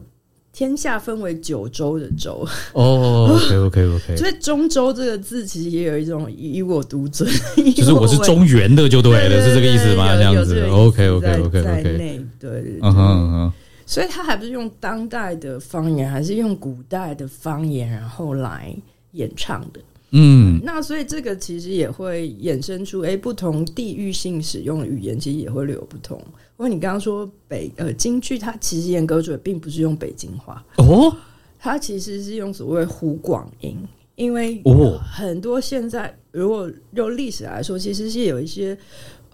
[0.53, 2.45] 天下分为九州的州。
[2.73, 4.17] 哦，OK OK OK。
[4.19, 7.31] 所以中州这个字其实也有一种以我独尊，
[7.77, 10.17] 就是我是中原的就对了，是这个意思吗？
[10.17, 12.21] 这样子，OK OK OK OK。
[12.41, 13.53] 对，嗯哼。
[13.91, 18.73] 所以他还不是用当代的方言，还是用古代的方言，然后来
[19.15, 19.81] 演唱的。
[20.13, 26.17] 嗯，那所以这个其实也会衍生出，哎，不同地域性使用的语言其实也会略有不同。
[26.59, 31.13] 因为你刚刚说北呃京剧，它其实严格说并不是用北京话哦，
[31.59, 33.77] 它其实是用所谓湖广音。
[34.15, 38.79] 因为哦，很多现在如果用历史来说，其实是有一些。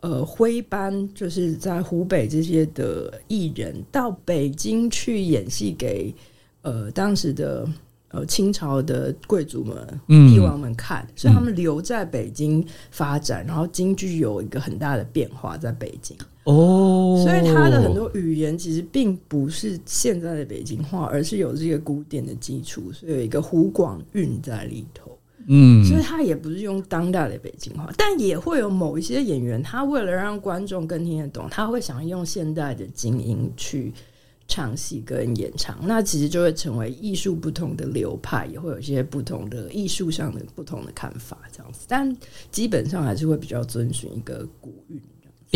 [0.06, 6.14] 呃，徽班就是在湖北这些的艺人到北京去演戏给
[6.62, 7.68] 呃当时的
[8.10, 16.16] 呃清朝的贵族们、帝王们看，所以他们留在北京发展，然后京剧有一个很大的变化在北京。
[16.44, 25.18] 哦，所以他的很多语言其实并不是现在的北京话，而是有这个古典的基础，所以有一个湖广韵在里头。
[25.48, 33.92] 嗯，所以他也不是用当代的北京话，但也会有某一些演员，他为了让观众更听得懂，他会想用现代的精英去
[34.48, 41.86] 唱戏跟演唱，那其实就会成为艺术不同的流派，也会有一些不同的艺术上的不同的看法，这样子。
[41.88, 42.16] 但
[42.50, 45.00] 基本上还是会比较遵循一个古韵。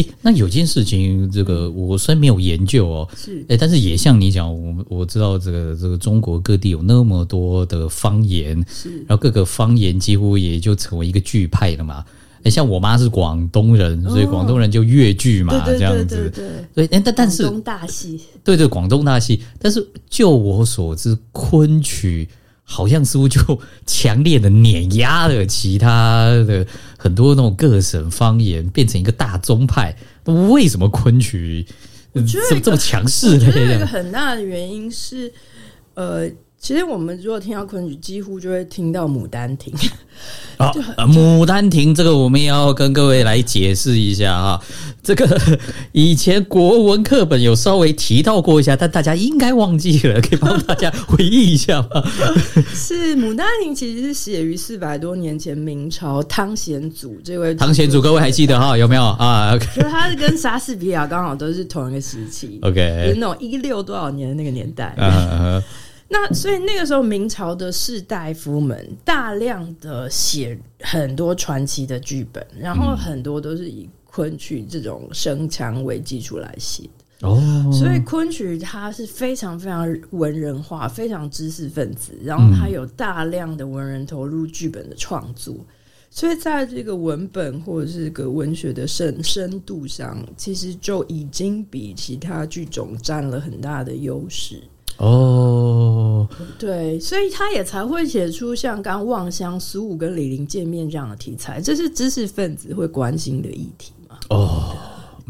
[0.01, 3.45] 诶，那有件事情，这个我虽然没有研究哦，是。
[3.49, 8.99] 诶，但是也像你讲，我我知道这个这个中国各地有那么多的方言，是。
[9.01, 12.05] 然后各个方言几乎也就成为一个剧派了嘛。
[12.45, 16.33] 诶，像我妈是广东人，所以广东人就粤剧嘛，对对对对这样子。
[16.75, 18.21] 对，对，诶但但是广东大戏。
[18.43, 22.27] 对对，广东大戏，但是就我所知，昆曲
[22.65, 23.41] 好像似乎就
[23.85, 26.67] 强烈的碾压了其他的
[27.03, 29.97] 很多那种各省方言，变成一个大宗派。
[30.27, 31.67] 那为什么昆曲
[32.13, 32.21] 这
[32.55, 33.53] 么这么强势我觉呢？
[33.55, 35.33] 得一个很大的原因是，
[35.95, 39.73] 呃，其实我们如果听到昆曲，几乎就会听到《牡丹亭》。
[40.59, 44.61] 好，呃牡丹亭》这个我们也要跟各位来解释一下哈。
[45.03, 45.59] 这个
[45.93, 52.05] 以前国文课本有稍微提到过一下，但大家应该忘记了，可以帮大家回忆一下吗？
[52.75, 58.77] 是《牡丹亭》，其实是写于四百多年前明朝汤显祖这位 汤显祖，各位还记得哈？
[58.77, 62.59] 有没有啊就是他是跟莎士比亚刚好都是同一个时期。
[62.63, 65.63] 就是？OK，那种一六多少年的那个年代，呃，
[66.13, 85.55] 那所以那个时候明朝的士大夫们大量的写很多传奇的剧本，然后很多都是以昆曲这种声腔为基础来写的，哦，所以昆曲它是非常非常文人化，非常知识分子，然后它有大量的文人投入剧本的创作。
[86.13, 94.61] 所以，在这个文本或者是个文学的深深度上，其实就已经比其他剧种占了很大的优势。
[95.01, 104.19] 哦，对，所以他也才会写出像刚望乡十五跟李陵见面这样的题材，这是知识分子会关心的议题嘛？
[104.29, 104.77] 哦，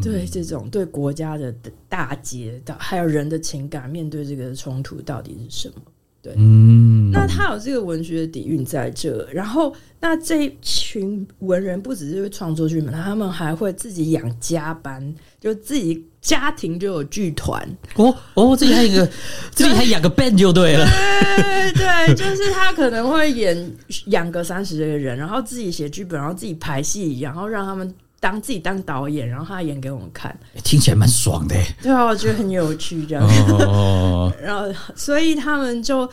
[0.02, 1.54] 对，这种对国家的
[1.88, 5.74] 大节，到还有人的情感，面对这个冲突到底是什么？
[6.22, 19.06] 对嗯，那他有这个文学的底蕴在这，然后那这群文人不只是会创作剧本，他们还会自己养家班，就自己家庭就有剧团，哦哦，自己还有一个，
[19.52, 20.86] 自己还养个 band 就对了。
[21.34, 23.72] 对对，就是他可能会演
[24.06, 30.38] 养个三十个人，然后自己写剧本，然后自己排戏，然后让他们当自己当导演，然后他演给我们看。
[30.62, 31.54] 听起来蛮爽的。
[31.82, 33.26] 对啊，我觉得很有趣，这样。
[33.60, 36.06] 哦， 然后，所以他们就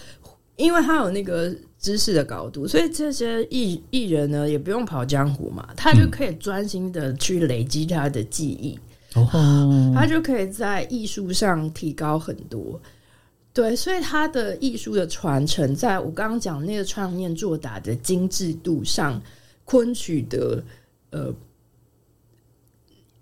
[0.56, 8.80] 因为他有那个知识的高度，所以这些艺艺人呢也不用跑江湖嘛，他就可以专心的去累积他的技艺。
[9.14, 12.80] 哦，他就可以在艺术上提高很多。
[13.54, 19.20] 对，所以他的艺术的传承，在我刚刚讲那个创念作打的精致度上，
[19.66, 20.64] 昆曲的
[21.10, 21.34] 呃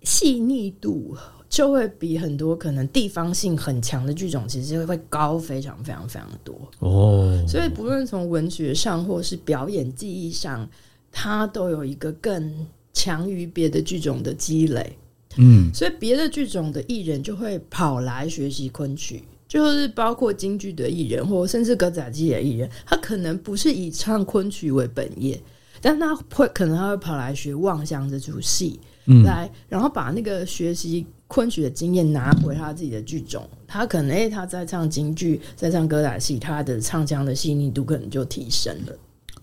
[0.01, 1.15] 细腻度
[1.47, 6.53] 就会比很多可能地方性很强的剧种，其实会高非常非常非常多。
[6.79, 10.67] 哦，所以不论从文学上或是表演技艺上，
[11.13, 14.97] 它都有一个更强于别的剧种的积累。
[15.37, 25.41] 嗯，所以别的剧种的艺人就会跑来学习昆曲，就是包括京剧的艺人，或甚至歌仔戏的艺人，他可能不是以唱昆曲为本业，
[25.81, 29.23] 但他会可能他会跑来学《望乡》这出戏，嗯。
[29.23, 38.97] 来然后把那个学习昆曲的经验拿回他自己的剧种，他可能诶、他在唱京剧，在唱歌仔戏，他的唱腔的细腻度可能就提升了，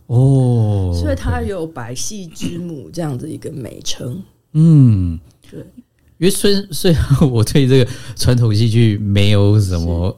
[0.06, 4.22] 哦，所以他有百戏之母这样子一个美称。
[4.54, 5.18] 嗯，
[5.50, 5.64] 对，
[6.22, 10.16] 因为虽然虽然我对这个传统戏剧没有什么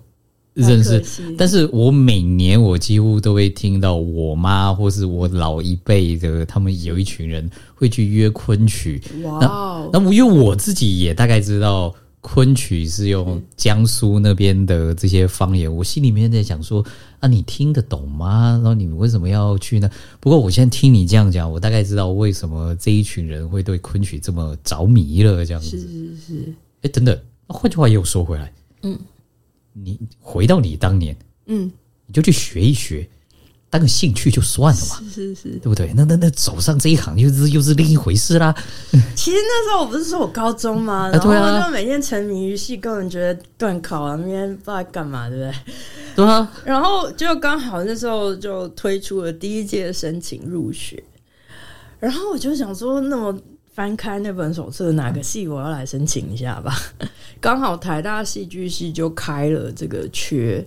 [0.53, 1.03] 认识
[1.39, 9.03] 但是我每年我几乎都会听到我妈或是我老一辈的，他们有一群人会去约昆曲。
[9.23, 11.95] 哇哦，那我因为我自己也大概知道
[12.27, 16.83] 昆曲是用江苏那边的这些方言，我心里面在想说
[17.21, 18.53] 啊，你听得懂吗？
[18.55, 19.91] 然后你们为什么要去呢？
[20.21, 25.45] 不过我现在听你这样讲，我大概知道为什么这一群人会对昆曲这么着迷了。
[25.45, 27.15] 这样子，是是是，哎，等等，
[27.47, 28.51] 那换句话又说回来，
[28.85, 28.99] 嗯，
[29.75, 31.71] 你回到你当年，嗯，
[32.07, 33.07] 你就去学一学，
[33.75, 35.49] 当个兴趣就算了嘛，是是是。
[35.55, 35.93] 对不对？
[35.97, 38.55] 那那那走上这一行又是又是另一回事啦。
[39.17, 41.11] 其实那时候我不是说我高中吗？
[41.11, 45.53] 然后就每天沉迷于戏，根本觉得断考啊，明天不知道干嘛，对不对？
[46.15, 51.03] 对啊，然后就刚好那时候就推出了第一届申请入学，
[51.99, 53.37] 然后我就想说，那么
[53.73, 56.73] 翻开那本手册，哪个系我要来申请一下吧？
[57.41, 60.65] 刚好台大戏剧系就开了这个缺。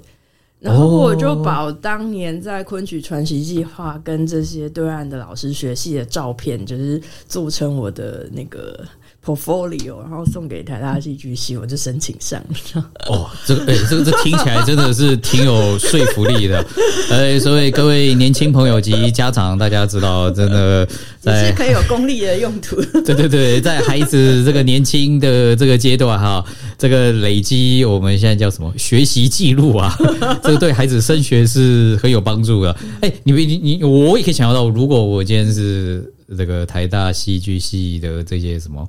[0.59, 8.83] 然后我就把我当年在昆曲传习计划跟这些对岸的老师学戏的照片，就是做成我的那个
[9.27, 12.85] portfolio，然后送给台大戏剧系，我就申请上了。
[13.09, 16.65] 哦，这个哎、这个这听起来真的是挺有说服力的。
[17.11, 20.87] 哎，所以各位年轻朋友及家长，大家知道，真的
[21.25, 22.81] 也在是可以有功利的用途。
[23.03, 26.43] 对对对，在孩子这个年轻的这个阶段哈，
[26.77, 29.93] 这个累积我们现在叫什么学习记录啊，
[30.41, 32.75] 这个对孩子升学是很有帮助的。
[33.01, 38.87] 哎，你你你，我也可以想象到，如果我今天是这个台大戏剧系的这些什么。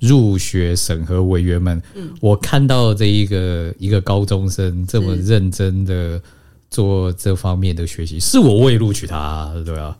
[0.00, 1.82] 入学审核委员们，
[2.22, 6.18] 我看到这一个一个高中生这么认真的
[6.70, 9.94] 做这方面的学习，是我我也录取他，对啊，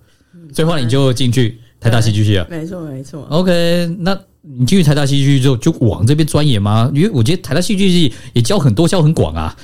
[0.55, 2.49] 所以后来你就进去台大戏剧系了。
[2.49, 3.27] 没错，没错。
[3.29, 6.91] OK，那你进去台大戏剧系之后就往这边钻研吗？
[6.95, 9.55] 因为我觉得台大戏剧系也教很多，教很广啊。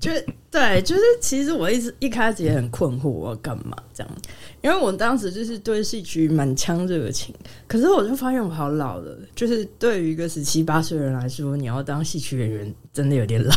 [0.00, 0.10] 就
[0.50, 4.16] 对，就是其实我一直一开始也很困惑，我要干嘛这样？
[4.62, 7.34] 因为我当时就是对戏曲满腔热情，
[7.66, 9.18] 可是我就发现我好老了。
[9.34, 13.54] 就是对于一个十七八岁的人来说，你要当戏曲演员真的有点老。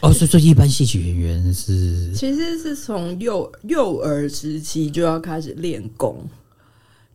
[0.00, 6.28] 哦，所以说一般戏曲演员是其实是从幼幼儿时期就要开始练功，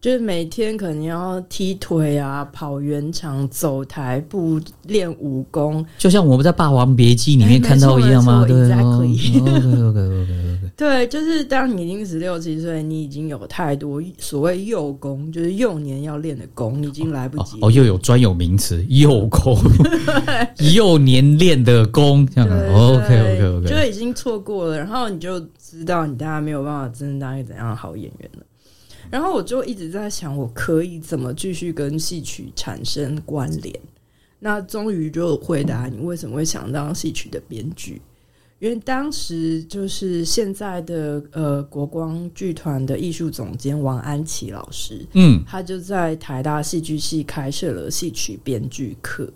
[0.01, 5.85] 就是每天可能要踢腿啊、跑圆场、走台步、练武功。
[5.99, 8.43] 就像我们在《霸王别姬》里面哎看到一样吗？
[8.47, 10.71] 对哦没错 OK OK OK OK。
[10.75, 17.57] 对，就是当你已经十六七岁，你已经有太多所谓幼功，就是幼年要练的功，你已经来不及。
[17.57, 19.55] 哦哦，又有专有名词，幼功，
[20.73, 22.73] 幼年练的功，这样对啊。
[22.73, 23.87] OK 对 OK 就 OK 就。
[23.87, 28.43] 已经错过了，然后你就知道你大家没有办法真正当一个怎样的好演员了。
[29.12, 33.80] 然后我就一直在想，我可以怎么继续跟戏曲产生关联？
[34.39, 38.02] 那终于就回答你为什么会想当戏曲的编剧，
[38.58, 49.32] 因为当时就是现在的呃国光剧团的艺术总监王安琪老师，嗯，他就在台大戏剧系开设了戏曲编剧课。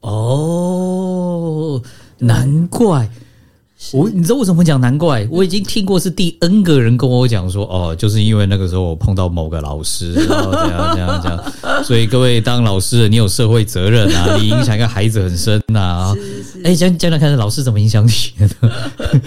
[0.00, 1.80] 哦，
[2.18, 3.08] 难怪。
[3.94, 5.26] 我你知道为什么会讲难怪？
[5.30, 18.10] 我已经听过是第 N 个人跟我讲说，哦，就是因为那个时候我碰到某个老师， 然后这样这样这样，所以各位当老师的，你有社会责任啊，你影响一个孩子很深呐、是是是，哎，讲讲讲看，老师怎么影响你
[18.46, 19.20] 的？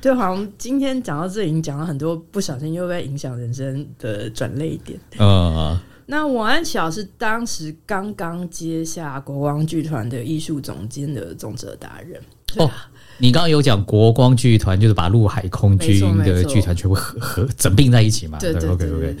[0.00, 4.98] 对，好像今天讲到这里，已经讲了很多不小心又被影响人生的转泪点。
[5.18, 12.20] 嗯，那王安琪老师当时刚刚接下国光剧团的艺术总监的总责达人。
[12.58, 18.38] 哦啊，你刚刚有讲国光剧团，就是把陆海空军的剧团全部合合整并在一起嘛？
[18.38, 19.16] 对对对对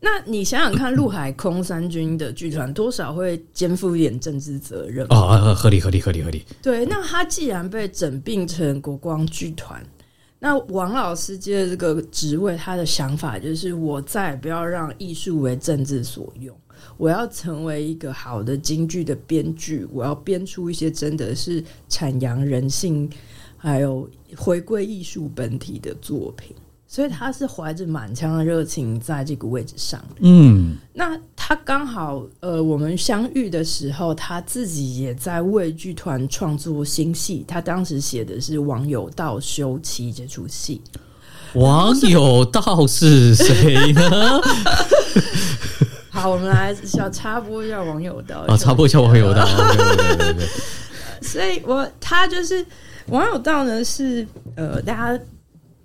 [0.00, 5.06] 那你想想看，陆海空三军的剧团多少会肩负一点政治责任？
[5.08, 6.44] 哦，呃合理合理合理合理。
[6.60, 9.82] 对，那他既然被整并成国光剧团，
[10.38, 16.54] 那王老师接的这个职位，他的想法就是，我再也不要让艺术为政治所用，
[16.96, 23.10] 我要成为一个好的京剧的编剧，我要编出一些真的是阐扬人性，
[23.56, 26.54] 还有回归艺术本体的作品。
[26.86, 30.00] 所以他是怀着满腔的热情在这个位置上。
[30.20, 37.44] 嗯，那他刚好，呃，我们相遇的时候，他自己也在为剧团创作新戏。
[37.48, 40.80] 他当时写的是《网友道修妻》这出戏。
[41.54, 44.40] 网友道是谁呢？
[46.14, 48.44] 好，我们来小插播一下网友道。
[48.46, 49.44] 啊，插播一下网友道。
[49.74, 50.46] 对对对对，
[51.20, 52.64] 所以我他就是
[53.08, 54.24] 网友道呢，是
[54.54, 55.24] 呃，大家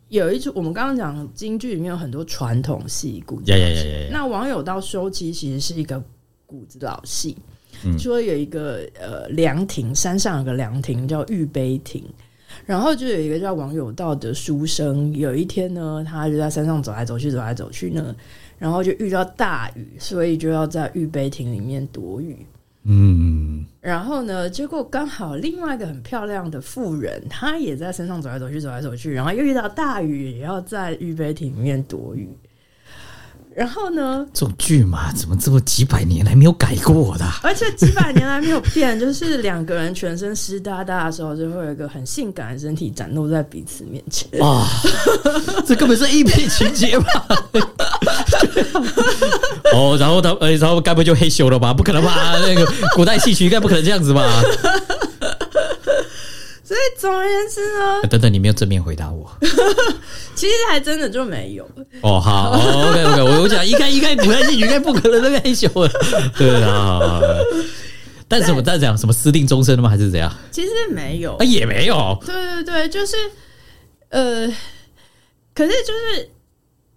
[0.10, 4.10] 有一出我们刚刚讲京剧里面有很多传统戏骨呀呀呀呀呀！
[4.12, 6.00] 那网友道休妻其实是一个
[6.46, 7.36] 骨子老戏，
[7.84, 12.04] 嗯说有一个呃凉亭，山上有个凉亭叫玉杯亭。
[12.66, 18.16] 然后就有一个叫王有道的书生，有一天呢，他就在山上走来走去，走来走去呢，
[18.60, 22.46] 然后就遇到大雨，所以就要在预备亭里面躲雨。
[22.84, 32.30] 嗯，然后呢，结果刚好另外一个很漂亮的妇人，她也在山上走来走去，走来走去，然后又遇到大雨，也要在预备亭里面躲雨。
[33.56, 37.40] 然后呢，这种剧嘛，怎么这么几百年来没有改过的啊？
[37.44, 44.28] 而且几百年来没有变，就是两个人全身湿哒哒的时候，就会有一个很性感的身体展露在彼此面前。
[44.40, 44.66] 哇，
[45.66, 47.28] 这根本是 A 片情节吧？
[49.74, 51.74] 哦，然后他，呃，然后该不会就害羞了吧？
[51.74, 52.38] 不可能吧？
[52.40, 54.42] 那个古代戏曲应该不可能这样子吧？
[56.70, 59.28] 所以总而言之呢，等等，你没有正面回答我。
[60.36, 61.68] 其实还真的就没有。
[62.02, 65.92] 哦，好，OK OK，我我讲应该应该古代戏曲应该不可能那个黑咻了，
[66.38, 67.20] 对啊。
[68.28, 69.90] 但是什么在讲什么私定终身的吗？
[69.90, 70.32] 还是怎样？
[70.52, 72.16] 其实没有啊，，也没有。
[72.24, 73.16] 对对对，就是
[74.10, 74.46] 呃，
[75.56, 76.30] 可是就是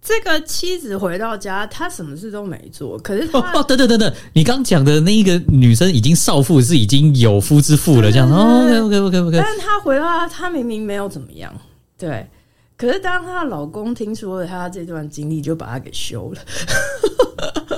[0.03, 8.29] 这个妻子回到家，她什么事都没做，可是 他哦哦，等等等等，你刚讲的那一个女生已经少妇，是已经有夫之妇了，这样。
[8.29, 9.37] 哦，OK OK OK OK。
[9.41, 11.53] 但是她回到家，她明明没有怎么样，
[11.97, 12.27] 对。
[12.75, 16.41] 可是当她的老公听说了她这段经历，就把她给休了。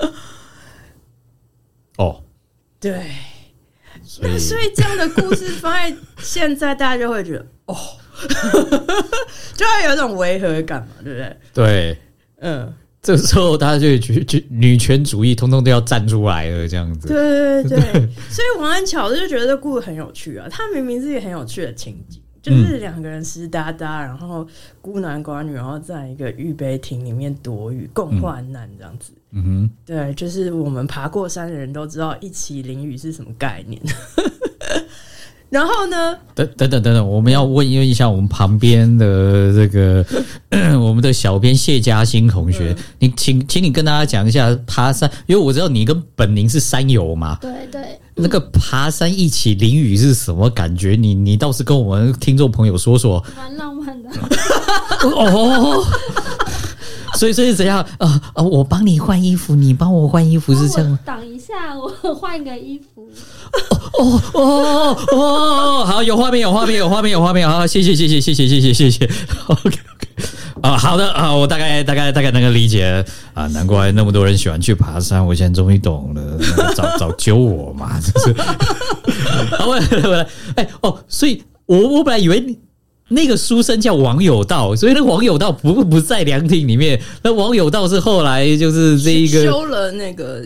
[1.98, 2.24] 哦，
[2.80, 3.12] 对。
[4.04, 7.76] 所那所以这样的故事放在现在，大家就会觉得哦，
[9.56, 11.38] 就会有一种违和感嘛，对不对？
[11.54, 11.98] 对，
[12.38, 17.08] 嗯，这时候大家就觉觉女权主义通通都要站出来了，这样子。
[17.08, 22.22] 对对对对， 所以王安巧就觉得这故事很有趣啊，他明明是一个很有趣的情景。
[22.42, 24.48] 就是两个人湿哒哒，然后
[24.80, 29.14] 孤男寡女，然后在一个御杯亭里面躲雨共患难这样子。
[29.32, 33.82] 嗯哼，对，就是我们爬过山的人都知道一起淋雨是什么概念。
[35.56, 36.14] 然后呢？
[36.36, 40.06] 等等等等等，我们要问问一下我们旁边的这个
[40.78, 47.38] 我们的小编谢嘉欣同学，你请请你跟大家讲一下爬山，因为我知道你跟本宁是山友嘛。
[47.40, 50.98] 对对，那个爬山一起淋雨是什么感觉？
[51.00, 53.24] 你你倒是跟我们听众朋友说说。
[53.38, 54.10] 蛮浪漫的。
[55.08, 55.86] 哦。
[57.20, 58.44] 所以，所以怎样啊啊！
[58.44, 61.00] 我帮你换衣服，你帮我换衣服是这样吗？
[61.06, 63.08] 等一下，我换个衣服。
[63.98, 65.86] 哦哦哦哦！
[65.86, 67.50] 好，有画面，有画面，有画面，有画面。
[67.50, 69.06] 好，谢谢，谢谢，谢谢，谢谢，谢谢。
[69.48, 69.80] OK OK。
[70.62, 73.04] 啊，好的啊，我大概大概大概能够理解
[73.34, 76.38] 啊，难怪那么多人喜欢去爬山，我现在终于懂了，
[76.76, 78.34] 早早 揪我嘛，就是。
[79.58, 82.58] 好，来来来，哎哦，所以我我本来以为你。
[83.10, 87.00] 那个书生叫王有道，所以那王有道不不在凉亭里面。
[87.22, 90.44] 那王有道是后来就是这一个修了那个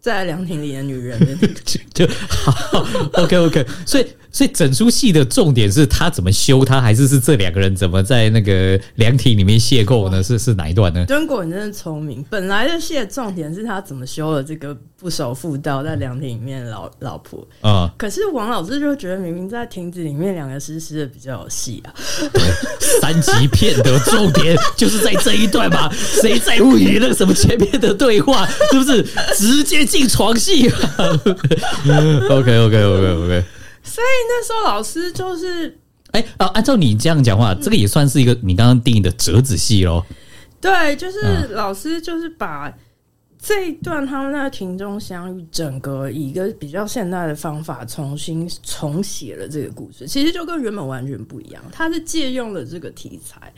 [0.00, 1.48] 在凉亭里的女人的
[1.92, 2.86] 就好。
[3.14, 4.06] OK OK，所以。
[4.32, 10.22] 所以整出戏的重点是他怎么修他，还是是这两个人怎么在那个凉亭里面邂逅呢？
[10.22, 11.04] 是是哪一段呢？
[11.06, 12.24] 敦果你真的聪明。
[12.30, 17.92] 本来的戏的重点是他怎么修了这个不守妇道在凉亭里面老老婆啊。
[17.98, 21.92] 可是王老师就觉得明明在亭子里面两个湿湿的比较有戏啊。
[22.78, 28.46] 三级片的重点就是在这一段嘛， 谁在乎你那个什么前面的对话？
[28.70, 29.02] 是不是
[29.34, 33.44] 直接进床戏？OK OK OK OK。
[33.82, 35.78] 所以那时候老师就是，
[36.12, 40.04] 哎啊，按照你这样讲话，这个也算是一个你刚刚定义的折子戏喽。
[40.60, 42.72] 对，就是老师就是把
[43.38, 50.06] 这一段他们在庭中相遇，整个以一个比较现代的方法重新重写了这个故事。
[50.06, 53.52] 其实就跟原本完全不一样，他是借用了这个题材，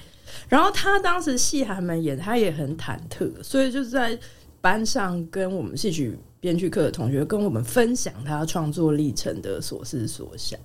[0.49, 4.17] 然后他当时戏还没演，他也很忐忑，所以就是在
[4.61, 6.17] 班上跟我们戏曲。
[6.43, 10.59] 编剧课的同学跟我们分享他创作历程的所思所想，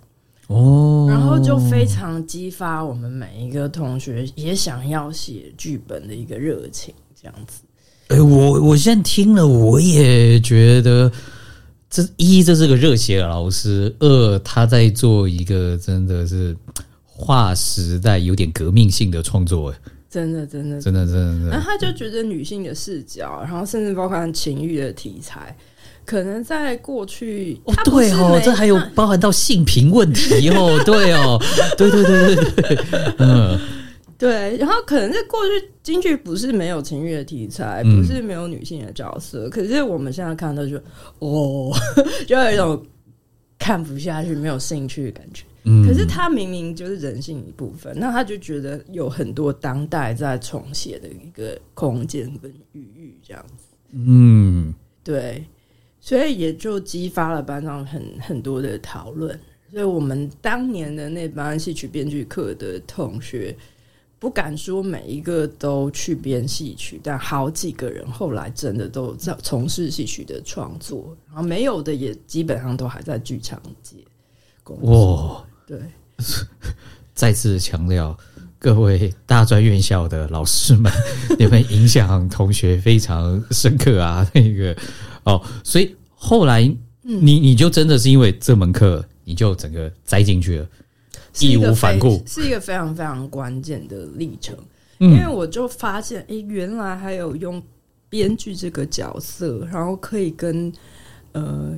[0.48, 7.62] 哦，然后就非常激发我们每一个同学也想要写剧本的一个热情，这样子。
[8.08, 11.12] 哎，我我现在听了，我也觉得
[11.92, 16.58] 这一这是个热血的老师，二他在做一个真的是
[17.06, 19.72] 划时代、有点革命性的创作。
[20.18, 21.50] 真的，真的，真的，真的，真的。
[21.52, 25.56] 然后他就觉得女性的视角，然后甚至包含情欲的题材，
[26.06, 31.40] 可能在过去，哦，对哦，这还有包含到性平问题哦， 对哦，
[31.78, 32.46] 对对对对
[32.76, 32.80] 对，
[33.20, 33.60] 嗯，
[34.18, 34.58] 对。
[34.58, 40.78] 然后可能在过去，京剧不是没有情欲的题材，不是没有女性的角色，可是我们现在看到就，
[41.20, 41.72] 哦，
[42.26, 42.84] 就有一种
[43.60, 45.44] 看不下去、没有兴趣的感觉。
[45.86, 53.66] 可是他明明就是人性一部分，那他就觉得有很多当代在重写的一个空间跟语域这样子。
[53.92, 55.44] 嗯，对，
[56.00, 59.38] 所以也就激发了班上很很多的讨论。
[59.72, 63.54] 所以我们当年的那班戏曲编剧课的同学，
[64.18, 73.98] 不敢说每一个都去编戏曲，但好几个人后来真的都在从事戏曲的创作，然后没有的也基本上都还在剧场界
[74.64, 75.46] 工作。
[75.68, 75.78] 对，
[77.14, 78.18] 再次强调，
[78.58, 80.90] 各位大专院校的老师们，
[81.38, 84.26] 你们影响同学非常深刻啊！
[84.34, 84.74] 那个
[85.26, 86.62] 哦，所以后来
[87.02, 90.68] 你你就真的是因为这门课，你就整个栽进去了，
[91.40, 94.56] 义无反顾，是一个非常非常关键的历程。
[95.00, 97.62] 因为我就发现，哎，原来还有用
[98.08, 100.72] 编剧这个角色，然后可以跟
[101.34, 101.76] 呃。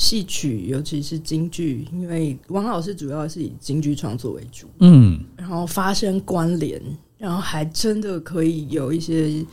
[0.00, 6.80] 戏曲，尤其是京剧，因为王老师主要是以京剧创作为主，嗯，然后发生关联，
[7.18, 9.44] 然后还真的可以有一些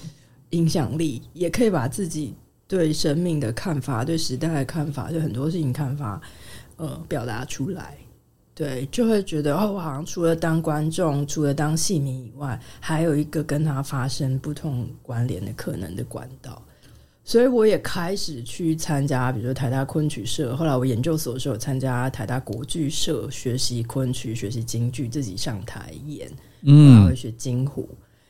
[0.52, 2.34] 影响力，也可以把自己
[2.66, 6.22] 对生命的看法、对时代的看法、对很多事情看法，
[6.78, 7.98] 呃，表达出来。
[8.56, 16.64] 对，就会觉得哦，我好像除了当观众，除了当戏迷以外，还有一个跟他发生不同关联的可能的管道。
[17.28, 20.56] 所以我也开始去参加，比如说台大昆曲社。
[20.56, 27.90] 后来我研究所的时候参加台大国剧社，学习昆曲，学习京剧，自己上台演，然后学京胡。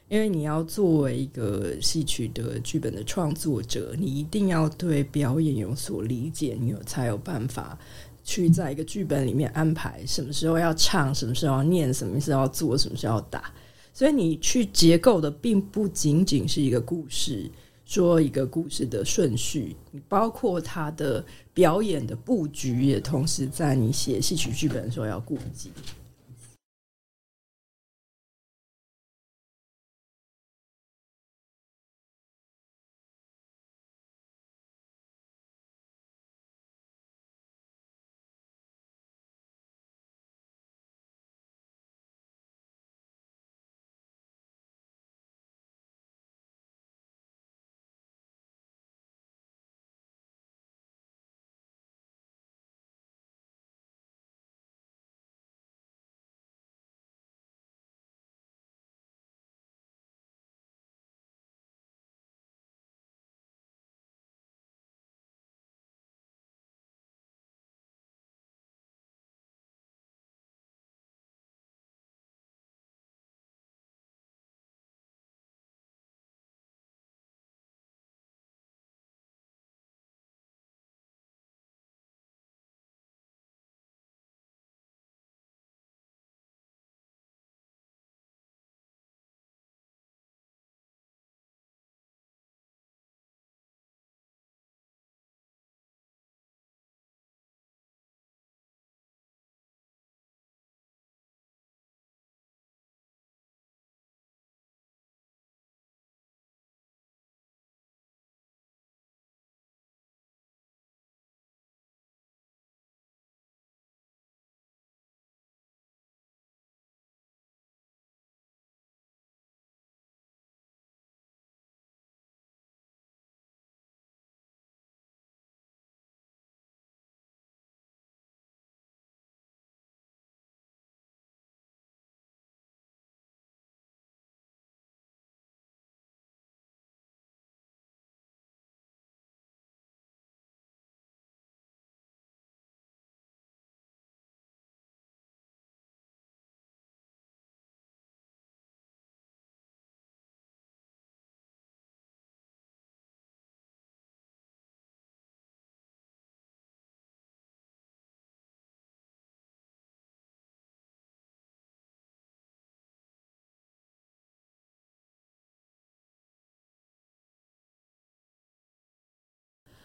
[0.09, 7.77] 因为你要作为一个戏曲的剧本的创作者，你一定要对表演有所理解，你有才有办法。
[8.23, 13.53] 去在一个剧本里面安排什么时候要唱，什么时候要念，什么时候要做，什么时候要打。
[13.93, 17.49] 所以你去结构的并不仅仅是一个故事，
[17.87, 19.73] 说一个故事的顺序，
[20.09, 25.71] 包括他的表演的布局，也同时在你写戏曲剧本的时候要顾及。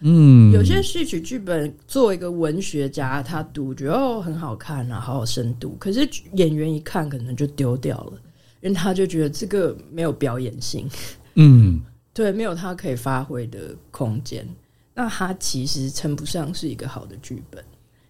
[0.05, 5.76] 嗯，有些戏曲剧本，作为一个文学家，他读觉得哦很好看啊，好好深度。
[5.78, 8.12] 可是演员一看，可能就丢掉了，
[8.61, 10.90] 因为他就觉得这个没有表演性，
[11.36, 11.80] 嗯，
[12.12, 14.46] 对，没有他可以发挥的空间。
[14.94, 17.64] 那他其实称不上是一个好的剧本，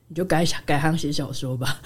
[0.08, 1.80] 你就改改行写小说吧。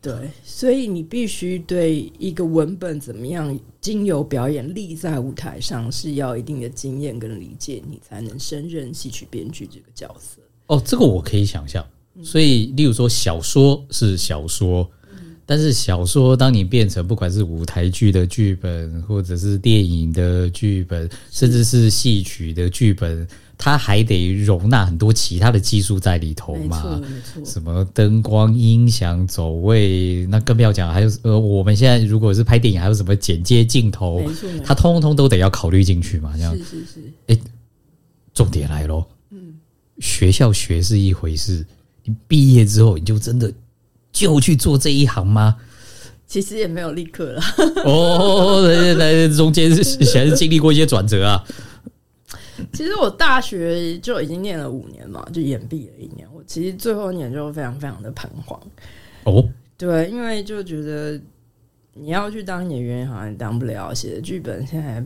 [0.00, 10.40] 对，所以你必须对一个文本怎么样经由表演立在舞台上，是要一定的经验跟理解，你才能胜任戏曲编剧这个角色。
[10.68, 11.84] 哦，这个我可以想象。
[12.22, 14.88] 所以，例如说，小说是小说，
[15.44, 23.26] 但是小说当你变成不管是舞台剧的剧本，或者是电影的剧本，甚至是戏曲的剧本。
[23.58, 27.00] 它还得容纳很多其他的技术在里头嘛？
[27.44, 30.94] 什么灯光、音响、走位，那更不要讲。
[30.94, 34.22] 还有呃，我们现在如果是拍电影，还有什么剪接镜头，
[34.64, 36.32] 它通通都得要考虑进去嘛？
[36.36, 37.12] 这样是是是。
[37.26, 37.38] 哎，
[38.32, 39.04] 重点来喽。
[39.32, 39.54] 嗯，
[39.98, 41.66] 学校学是一回事，
[42.04, 43.52] 你毕业之后你就真的
[44.12, 45.56] 就去做这一行吗？
[46.28, 47.42] 其实也没有立刻了。
[47.84, 49.82] 哦，来来，中间是
[50.14, 51.44] 还是经历过一些转折啊。
[52.74, 56.28] 其实我大学就已经念了五年嘛，就延毕了一年。
[56.34, 58.60] 我其实最后一年就非常非常的彷徨。
[59.24, 61.20] 哦，对，因为就觉得
[61.94, 65.04] 你要去当演员，好像当不了；写的剧本现在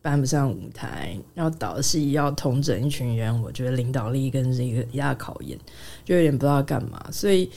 [0.00, 5.58] 搬不上舞台，要导戏，要统整一群人，我觉得领导力跟这个一大考验，
[6.04, 7.04] 就有点不知道干嘛。
[7.10, 7.50] 所以。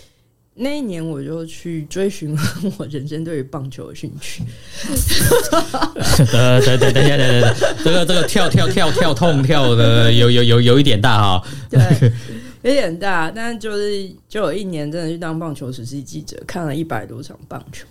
[0.58, 2.34] 那一年我就去追寻
[2.78, 4.42] 我人生对于棒球的兴趣。
[6.32, 11.46] 等等等等下，等等，这个这个跳跳跳跳痛跳的有有有有一点大哈。
[11.70, 11.80] 对，
[12.62, 17.86] 有点大，但是就是就有一年真的去当棒球实习记者，看了一百多场棒球。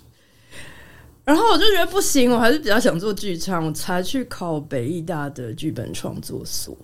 [1.23, 6.75] 然后我就觉得不行，我还是比较想做剧场，我才去考北艺大的剧本创作所。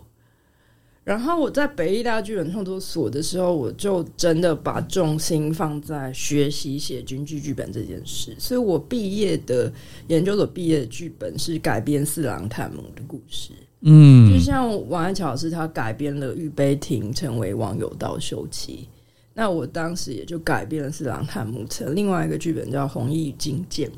[1.11, 8.32] 然后我在北艺大剧本创作所的时候，我就真的把重心放在学习写京剧剧本这件事。
[8.38, 9.72] 所以我毕业的
[10.06, 13.50] 研究所毕业的剧本是改编四郎探母的故事。
[13.80, 18.86] 嗯，就像王安巧老师他改编了《玉杯亭》成为网友道休妻，
[19.34, 23.88] 那我当时也就改编了《四郎探母》成另外一个剧本叫《红衣与金剑》。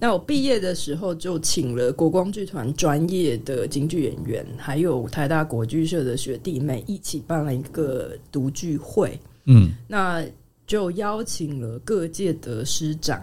[0.00, 9.20] 那我毕业的时候就请了国光剧团专业的京剧演员，还有台大国剧社的学弟妹一起办了一个独剧会。
[9.44, 10.24] 嗯那
[10.66, 13.22] 就邀请了各界的师长，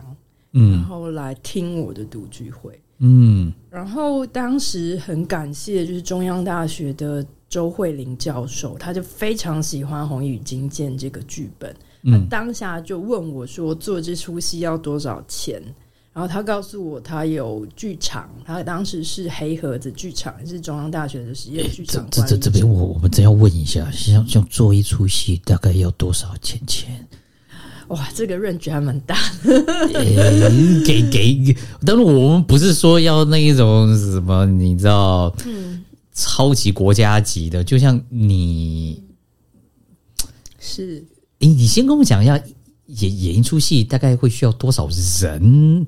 [0.53, 2.79] 嗯然嗯后来听我的独剧会。
[2.99, 15.61] 嗯然后当时很感谢，就是中央大学的周慧玲教授，他就非常喜欢《红衣与金剑》这个剧本，嗯当下就问我说做这出戏要多少钱？
[16.17, 27.07] 然后他告诉我他有剧场，他当时是黑盒子剧场，是中央大学的实验剧场这这这边我我们真要问一下，像像做一出戏大概要多少钱钱？
[27.89, 30.49] 哇，这个 range 还蛮大，呃
[30.83, 31.55] 给给，
[31.85, 35.83] 但是我们不是说要那一种什么，你知道，嗯，
[36.15, 39.03] 超级国家级的，就像你，
[40.57, 41.05] 是。
[41.37, 42.41] 你，你先跟我们讲一下，
[42.87, 44.87] 演演一出戏大概会需要多少
[45.21, 45.85] 人？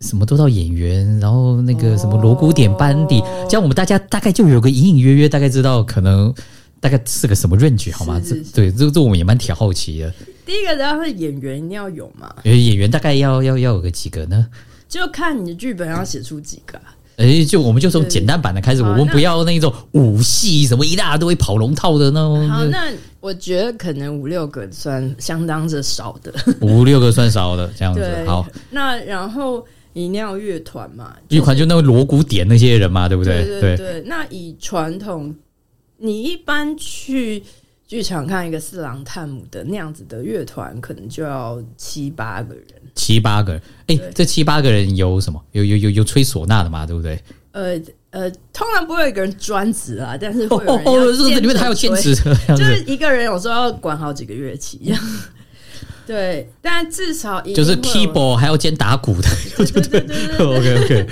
[0.00, 6.32] 什么多少演员，然后那个什么锣鼓点班底，哦这样我们大家大概就有个隐隐约约，大概知道可能
[6.80, 8.20] 大概是个什么 range 好吗？
[8.22, 10.12] 这对这这我们也蛮挺好奇的。
[10.44, 14.46] 第一个，当然是演员一定要有嘛，呃，演员大概要要要有个几个呢？
[14.86, 26.32] 就看你的剧本要写出几个啊、哎，就我们就从简单版的开始，我们不要那种武戏什么一大堆跑龙套的那种好，那我觉得可能五六个算相当着少的。
[26.60, 28.02] 五六个算少的这样子。
[28.26, 29.64] 好，，那然后
[29.94, 33.60] 一定要乐团嘛，乐团就那个锣鼓点那些人嘛，对不对对？
[33.60, 34.02] 对对。
[34.06, 35.34] 那以传统，
[35.96, 37.42] 你一般去
[37.86, 42.64] 剧场看一个四郎探母的那样子的乐团，可能就要七八个人。
[42.96, 45.40] 七八个人，哎对，这七八个人有什么？
[45.52, 47.22] 有有有有吹唢呐的嘛，对不对？
[47.52, 47.80] 呃
[48.10, 51.22] 呃，通常不会有一个人专职啊，但是会有人哦，哦是？
[51.38, 52.24] 里面还有兼职就
[52.56, 54.80] 是子，一个人有时候要管好几个乐器。
[56.06, 61.06] 对，但至少就是 keyboard 还要兼打鼓的，对对对对对 OK OK，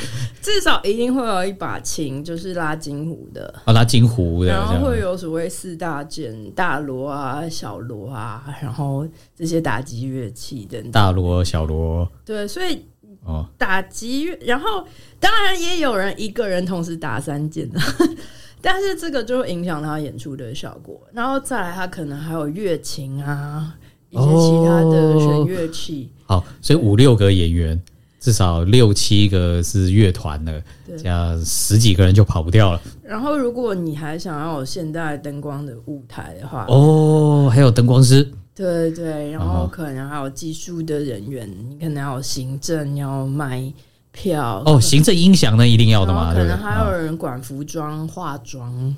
[0.45, 10.91] 至少一定会有一把琴，就是拉金胡的，啊，拉金胡的，然后会有所谓四大件，大锣啊、小锣啊，然后这些打击乐器等等。
[10.91, 12.07] 大锣、小锣。
[12.27, 12.85] 对，所以
[13.25, 14.85] 哦，打击乐，然后
[15.19, 17.81] 当然也有人一个人同时打三件的。
[18.61, 23.75] 但是这个就会影响他演出的效果，然后再来他可能还有乐琴啊，
[24.11, 27.83] 一些其他的弦乐器，好，所以五六个演员，
[28.25, 30.97] 至少六七个是乐团的，对。
[30.97, 32.81] 这样十几个人就跑不掉了。
[33.03, 43.71] 然后如果你还想要有现代灯光的舞台的话，哦，还有灯光师，对对，然后可能还有技术的人员，你可能要有行政，要卖
[44.11, 44.63] 票。
[44.65, 46.43] 哦，行政音响那一定要的嘛，可？
[46.45, 46.97] 能还有啊。
[46.97, 48.97] 人管服装、化妆，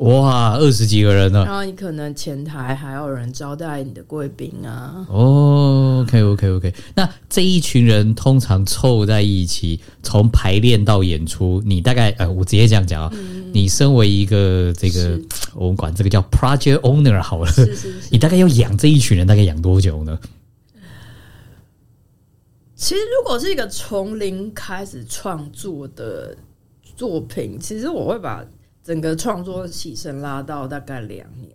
[0.00, 1.44] 哇，二十几个人呢。
[1.44, 5.06] 然后你可能前台还有人招待你的贵宾啊。
[5.10, 13.12] 哦，OK OK OK，那这一群人通常凑在一起，从排练到演出，你大概呃，我直接这样讲啊，
[13.52, 15.20] 你身为一个这个，
[15.54, 20.18] 我们管这个叫 project owner 好了，是是是你，大概要养这一群人，大概养多久呢？
[22.74, 26.34] 其实如果是一个从零开始创作的
[26.96, 28.42] 作品，其实我会把
[28.84, 31.50] 整个创作起程拉到大概两年。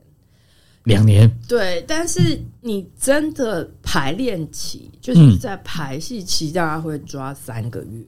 [0.84, 8.06] 两年，对，但是你真的排练期，就是在排戏期，大概会抓三个月。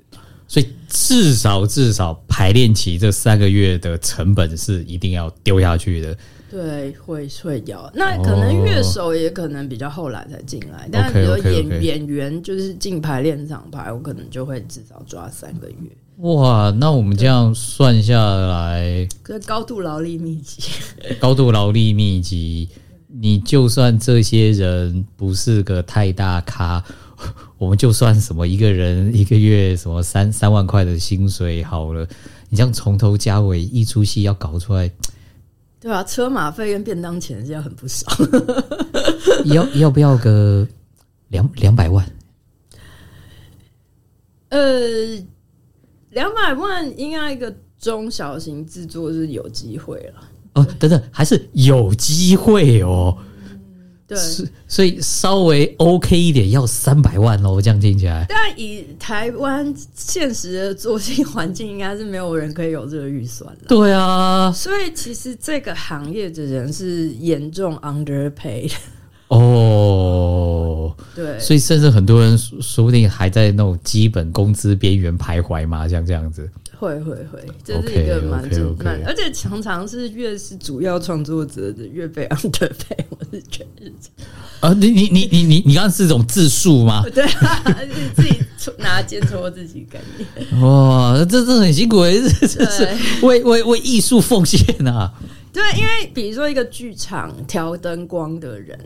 [0.48, 6.16] 所以至少至少排练期这三个月的成本是一定要丢下去的。
[6.52, 7.92] 对，会会有。
[7.96, 15.76] 那可能乐手也可能比较后来才进来，但比如 OK，OK，OK 演演员就是进排练场排，我可能就会至少抓三个月。
[16.18, 20.64] 哇，那我们这样算下来，可高度劳力密集，
[21.22, 22.68] 高度劳力密集，
[23.08, 26.84] 你就算这些人不是个太大咖，
[27.60, 32.08] 我们就算什么一个人 一个月什么三三万块的薪水好了，
[32.50, 34.90] 你这样从头加尾一出戏要搞出来，
[35.80, 38.08] 对啊、车马费跟便当钱是要很不少。
[39.46, 40.68] 要要不要个
[41.28, 42.04] 两两百万？
[44.50, 44.60] 呃，
[46.18, 50.24] 两百万应该一个中小型制作是有机会了。
[50.54, 53.16] 哦，等等，还是有机会哦。
[54.08, 54.18] 对。
[54.18, 57.62] 是，所以稍微 OK 一点，要三百万哦。
[57.62, 63.60] 这样听起来，但以台湾现实的作息 环境，应该是没有人可以有这个预算了。
[63.68, 68.74] 对啊，所以其实这个行业的人是严重 underpaid。
[69.28, 69.38] 哦，
[71.16, 76.50] 对，所以甚至很多人说说不定还在那种基本工资边缘徘徊嘛，像这样子。
[76.80, 83.92] 会会会，这是一个蛮正蛮，而且常常是越是主要创作者的越被 underpay，我是觉得。
[84.60, 87.04] 啊，你你你你你你刚刚是这种自述吗？
[87.12, 87.64] 对啊，
[88.16, 90.62] 自己戳拿肩戳自己概念。
[90.62, 92.88] 哇，这这很辛苦诶，这这是
[93.26, 95.12] 为为为艺术奉献啊！
[95.52, 98.78] 对，因为比如说一个剧场调灯光的人，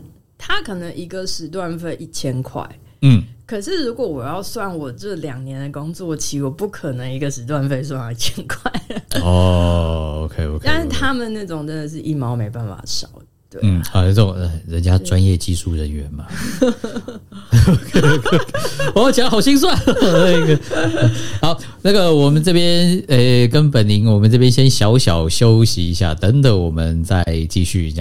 [0.44, 2.68] 他可能一个时段费一千块。
[3.02, 8.72] 嗯，可是如果我要算我这两年的工作期，我不可能一个时段费算一千块。
[9.20, 13.08] 哦，OK OK， 但是他们那种真的是一毛没办法少。
[13.50, 16.26] 对啊、嗯，啊，这种呃人家专业技术人员嘛，
[18.96, 19.78] 我讲好心酸。
[19.86, 20.58] 那个
[21.42, 28.00] 好，那个我们这边呃跟本宁，我们这边先小小休息一下，等等我们再继续讲。